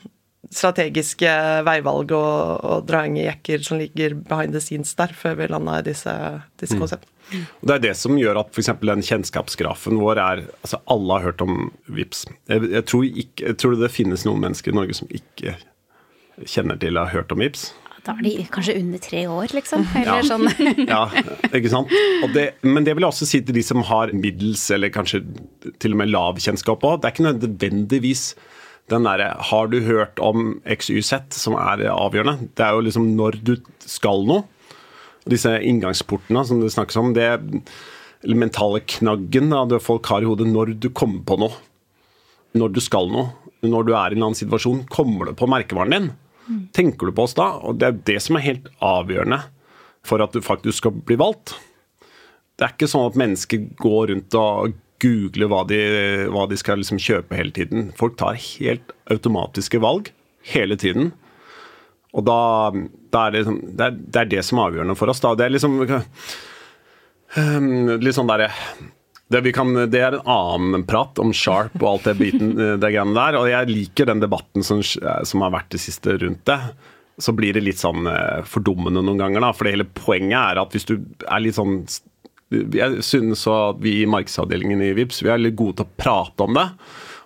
strategiske 0.49 1.29
veivalg 1.67 2.11
og, 2.17 2.65
og 2.65 2.85
draing 2.89 3.19
i 3.19 3.27
jekker 3.27 3.63
som 3.65 3.79
ligger 3.81 4.15
behind 4.29 4.55
the 4.55 4.61
scenes 4.63 4.95
der, 4.97 5.13
før 5.13 5.37
vi 5.39 5.49
landa 5.51 5.79
i 5.79 5.85
disse, 5.85 6.13
disse 6.61 6.77
mm. 6.77 6.83
konseptene. 6.83 7.15
Det 7.61 7.75
er 7.75 7.83
det 7.83 7.95
som 7.97 8.17
gjør 8.17 8.39
at 8.41 8.55
f.eks. 8.55 8.71
den 8.81 9.03
kjennskapsgrafen 9.05 9.99
vår 10.01 10.21
er 10.23 10.39
altså 10.63 10.79
Alle 10.89 11.17
har 11.19 11.27
hørt 11.27 11.43
om 11.45 11.67
VIPS. 11.85 12.23
Jeg, 12.49 12.71
jeg, 12.71 12.85
tror 12.89 13.05
ikke, 13.05 13.43
jeg, 13.43 13.57
tror 13.61 13.75
det 13.77 13.91
finnes 13.93 14.25
noen 14.25 14.41
mennesker 14.47 14.73
i 14.73 14.79
Norge 14.79 14.97
som 14.97 15.11
ikke 15.13 15.53
kjenner 16.47 16.79
til 16.79 16.93
eller 16.93 17.09
har 17.09 17.21
hørt 17.21 17.35
om 17.35 17.43
VIPS. 17.43 17.69
Da 18.05 18.15
er 18.15 18.25
de 18.25 18.45
kanskje 18.49 18.77
under 18.79 19.01
tre 19.03 19.21
år, 19.29 19.51
liksom. 19.53 19.83
Eller 19.99 20.21
ja. 20.23 20.25
sånn. 20.25 20.47
ja, 20.93 21.01
ikke 21.51 21.69
sant. 21.69 21.91
Det, 22.33 22.45
men 22.65 22.87
det 22.87 22.95
vil 22.95 23.05
jeg 23.05 23.13
også 23.13 23.27
si 23.29 23.41
til 23.45 23.57
de 23.59 23.63
som 23.65 23.83
har 23.85 24.13
middels 24.15 24.63
eller 24.73 24.89
kanskje 24.93 25.21
til 25.83 25.93
og 25.93 26.01
med 26.01 26.09
lav 26.09 26.39
kjennskap 26.41 26.85
òg. 26.87 27.01
Det 27.03 27.09
er 27.09 27.17
ikke 27.17 27.27
nødvendigvis 27.27 28.23
den 28.89 29.05
derre 29.07 29.31
Har 29.49 29.69
du 29.71 29.79
hørt 29.85 30.19
om 30.19 30.59
XYZ, 30.65 31.35
som 31.37 31.55
er 31.59 31.85
avgjørende? 31.93 32.49
Det 32.57 32.65
er 32.65 32.75
jo 32.75 32.85
liksom 32.85 33.11
når 33.17 33.39
du 33.45 33.55
skal 33.85 34.25
noe. 34.27 34.45
Disse 35.29 35.51
inngangsportene 35.61 36.45
som 36.47 36.61
det 36.61 36.71
snakkes 36.73 36.97
om, 36.99 37.13
det 37.13 37.27
mentale 38.25 38.81
knaggen 38.87 39.51
da, 39.53 39.65
det 39.69 39.81
folk 39.83 40.07
har 40.09 40.23
i 40.23 40.29
hodet 40.29 40.47
når 40.49 40.73
du 40.81 40.89
kommer 40.89 41.23
på 41.27 41.39
noe. 41.45 41.65
når 42.57 42.71
du 42.73 42.79
skal 42.81 43.05
noe, 43.13 43.29
når 43.61 43.83
du 43.85 43.91
er 43.93 44.09
i 44.09 44.17
en 44.17 44.23
annen 44.25 44.37
situasjon, 44.37 44.87
kommer 44.89 45.29
du 45.29 45.35
på 45.37 45.45
merkevaren 45.45 45.93
din? 45.93 46.07
Tenker 46.73 47.05
du 47.05 47.13
på 47.13 47.27
oss 47.27 47.35
da? 47.37 47.51
Og 47.61 47.77
det 47.77 47.87
er 47.87 47.99
det 48.07 48.19
som 48.25 48.39
er 48.39 48.47
helt 48.47 48.69
avgjørende 48.81 49.37
for 50.07 50.23
at 50.23 50.33
du 50.33 50.41
faktisk 50.41 50.81
skal 50.81 50.95
bli 51.05 51.19
valgt. 51.19 51.53
Det 52.57 52.65
er 52.65 52.73
ikke 52.73 52.89
sånn 52.89 53.05
at 53.11 53.19
mennesker 53.19 53.67
går 53.79 54.09
rundt 54.11 54.37
og 54.39 54.73
googler 55.01 55.49
hva 55.51 55.63
de, 55.69 55.79
hva 56.33 56.45
de 56.49 56.57
skal 56.59 56.81
liksom 56.81 56.99
kjøpe 57.01 57.37
hele 57.37 57.53
tiden. 57.55 57.89
Folk 57.97 58.17
tar 58.19 58.39
helt 58.39 58.93
automatiske 59.11 59.81
valg 59.83 60.11
hele 60.53 60.77
tiden. 60.79 61.11
Og 62.17 62.25
da, 62.25 62.71
da 63.13 63.25
er 63.27 63.33
det, 63.33 63.41
liksom, 63.43 63.59
det, 63.69 63.83
er, 63.85 63.97
det, 63.99 64.21
er, 64.21 64.29
det 64.31 64.45
som 64.47 64.59
er 64.59 64.69
avgjørende 64.69 64.97
for 64.97 65.11
oss. 65.11 65.21
Da. 65.23 65.35
Det 65.37 65.45
er 65.45 65.53
liksom 65.53 65.73
um, 65.83 67.67
litt 68.01 68.17
sånn 68.17 68.31
derre 68.31 68.49
det, 69.29 69.51
kan, 69.53 69.75
det, 69.77 69.99
er 70.01 70.15
en 70.17 70.29
annen 70.33 70.85
prat 70.89 71.19
om 71.21 71.29
Sharp 71.37 71.75
og 71.83 71.89
alt 71.91 72.07
det 72.09 72.15
biten 72.17 72.55
det 72.81 72.81
greiene 72.81 73.13
der. 73.13 73.37
Og 73.37 73.49
jeg 73.51 73.69
liker 73.69 74.09
den 74.09 74.23
debatten 74.23 74.65
som, 74.65 74.81
som, 74.81 75.43
har 75.45 75.53
vært 75.53 75.69
det 75.75 75.83
siste 75.83 76.17
rundt 76.17 76.41
det. 76.49 76.57
Så 77.21 77.35
blir 77.35 77.53
det 77.53 77.61
litt 77.65 77.81
sånn 77.81 78.07
eh, 78.09 78.41
fordummende 78.47 79.03
noen 79.03 79.19
ganger, 79.19 79.43
da. 79.43 79.51
For 79.53 79.69
hele 79.69 79.85
poenget 79.85 80.39
er 80.39 80.61
at 80.61 80.73
hvis 80.73 80.87
du 80.87 80.95
er 81.27 81.43
litt 81.43 81.57
sånn 81.59 81.83
Jeg 82.49 83.03
synes 83.05 83.43
at 83.51 83.81
vi 83.83 83.99
i 84.01 84.09
markedsavdelingen 84.09 84.81
i 84.81 84.93
VIPS 84.97 85.21
vi 85.21 85.29
er 85.29 85.41
litt 85.41 85.57
gode 85.59 85.79
til 85.79 85.85
å 85.85 86.01
prate 86.01 86.47
om 86.47 86.57
det. 86.57 86.65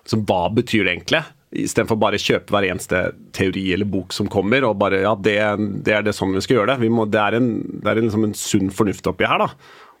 Så 0.04 0.18
hva 0.20 0.42
betyr 0.52 0.84
det 0.84 0.96
egentlig? 0.98 1.22
Istedenfor 1.64 1.96
bare 2.02 2.20
kjøpe 2.20 2.52
hver 2.52 2.66
eneste 2.66 3.00
teori 3.36 3.68
eller 3.72 3.88
bok 3.88 4.12
som 4.12 4.28
kommer, 4.30 4.66
og 4.66 4.76
bare 4.82 5.04
ja, 5.04 5.14
det, 5.14 5.38
det 5.86 5.94
er 5.96 6.04
det 6.04 6.16
sånn 6.16 6.34
vi 6.34 6.42
skal 6.44 6.60
gjøre 6.60 6.74
det. 6.74 6.90
Må, 6.92 7.06
det 7.08 7.22
er 7.22 7.38
en, 7.38 7.48
det 7.80 7.88
er 7.92 8.00
en, 8.00 8.08
liksom 8.08 8.26
en 8.28 8.36
sunn 8.36 8.74
fornuft 8.74 9.08
oppi 9.08 9.28
her, 9.30 9.46
da. 9.46 9.48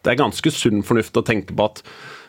Det 0.04 0.12
er 0.12 0.20
ganske 0.20 0.52
sunn 0.52 0.84
fornuft 0.84 1.16
å 1.16 1.24
tenke 1.24 1.56
på 1.56 1.70
at 1.70 1.80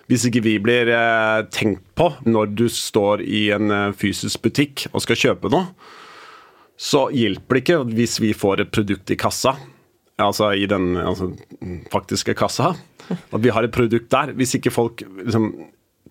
hvis 0.07 0.27
ikke 0.29 0.43
vi 0.45 0.55
blir 0.61 0.89
eh, 0.93 1.43
tenkt 1.49 1.83
på 1.97 2.11
når 2.29 2.51
du 2.53 2.67
står 2.71 3.23
i 3.25 3.47
en 3.55 3.73
eh, 3.73 3.93
fysisk 3.97 4.43
butikk 4.45 4.85
og 4.93 5.01
skal 5.03 5.17
kjøpe 5.17 5.49
noe, 5.51 5.73
så 6.77 7.07
hjelper 7.15 7.57
det 7.57 7.63
ikke 7.63 7.79
hvis 7.97 8.19
vi 8.21 8.35
får 8.35 8.61
et 8.61 8.71
produkt 8.75 9.11
i 9.11 9.17
kassa, 9.19 9.55
altså 10.21 10.51
i 10.55 10.67
den 10.69 10.93
altså, 11.01 11.31
faktiske 11.91 12.35
kassa, 12.37 12.73
at 13.09 13.41
vi 13.43 13.53
har 13.53 13.65
et 13.65 13.75
produkt 13.75 14.11
der. 14.13 14.33
Hvis 14.37 14.55
ikke 14.57 14.73
folk 14.73 15.03
liksom, 15.21 15.51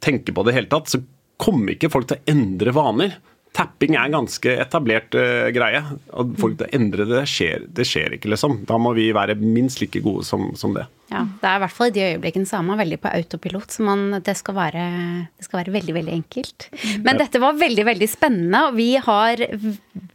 tenker 0.04 0.36
på 0.36 0.44
det 0.44 0.54
i 0.54 0.58
hele 0.60 0.72
tatt, 0.72 0.92
så 0.92 1.00
kommer 1.40 1.74
ikke 1.74 1.92
folk 1.92 2.10
til 2.10 2.20
å 2.20 2.34
endre 2.34 2.74
vaner 2.76 3.16
tapping 3.54 3.94
er 3.94 4.08
en 4.08 4.18
ganske 4.18 4.56
etablert 4.64 5.14
uh, 5.18 5.48
greie. 5.54 5.82
At 5.84 6.36
folk 6.40 6.58
til 6.58 6.66
å 6.66 6.74
endre 6.76 7.06
det 7.08 7.24
skjer, 7.30 7.68
det 7.70 7.86
skjer 7.88 8.16
ikke, 8.16 8.32
liksom. 8.34 8.62
Da 8.68 8.78
må 8.80 8.94
vi 8.98 9.10
være 9.14 9.38
minst 9.40 9.82
like 9.82 10.02
gode 10.04 10.26
som, 10.28 10.50
som 10.58 10.74
det. 10.76 10.86
Ja, 11.12 11.20
det 11.40 11.48
er 11.48 11.58
i 11.58 11.62
hvert 11.62 11.74
fall 11.74 11.90
i 11.90 11.94
de 11.94 12.04
øyeblikkene 12.14 12.48
så 12.48 12.58
er 12.58 12.64
man 12.66 12.80
veldig 12.80 12.98
på 13.02 13.10
autopilot. 13.12 13.74
Så 13.74 13.84
man, 13.86 14.06
det, 14.24 14.34
skal 14.38 14.56
være, 14.56 14.84
det, 15.28 15.46
skal 15.46 15.60
være, 15.60 15.74
veldig, 15.76 15.94
veldig 15.98 16.14
enkelt. 16.16 16.68
Men 17.04 17.12
ja. 17.14 17.18
dette 17.24 17.42
var 17.42 17.60
veldig, 17.60 17.84
veldig 17.90 18.08
spennende, 18.10 18.62
og 18.68 18.78
vi 18.78 18.88
har 19.04 19.44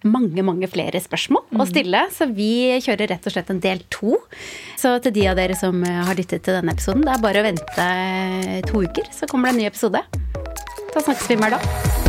mange, 0.07 0.45
mange 0.45 0.69
flere 0.71 1.01
spørsmål 1.03 1.45
mm. 1.51 1.61
å 1.61 1.69
stille. 1.69 2.03
Så 2.15 2.29
vi 2.33 2.51
kjører 2.81 3.13
rett 3.13 3.29
og 3.29 3.35
slett 3.37 3.53
en 3.53 3.63
del 3.63 3.85
to. 3.93 4.17
Så 4.79 4.97
til 5.05 5.15
de 5.19 5.29
av 5.31 5.39
dere 5.39 5.57
som 5.59 5.83
har 5.85 6.17
lyttet 6.17 6.45
til 6.45 6.57
denne 6.57 6.75
episoden, 6.75 7.05
det 7.05 7.15
er 7.15 7.25
bare 7.25 7.43
å 7.43 7.49
vente 7.51 7.89
to 8.69 8.85
uker, 8.85 9.11
så 9.13 9.29
kommer 9.29 9.49
det 9.49 9.57
en 9.57 9.65
ny 9.65 9.69
episode. 9.69 10.05
Da 10.89 11.03
snakkes 11.03 11.29
vi 11.29 11.37
mer 11.37 11.59
da. 11.59 12.08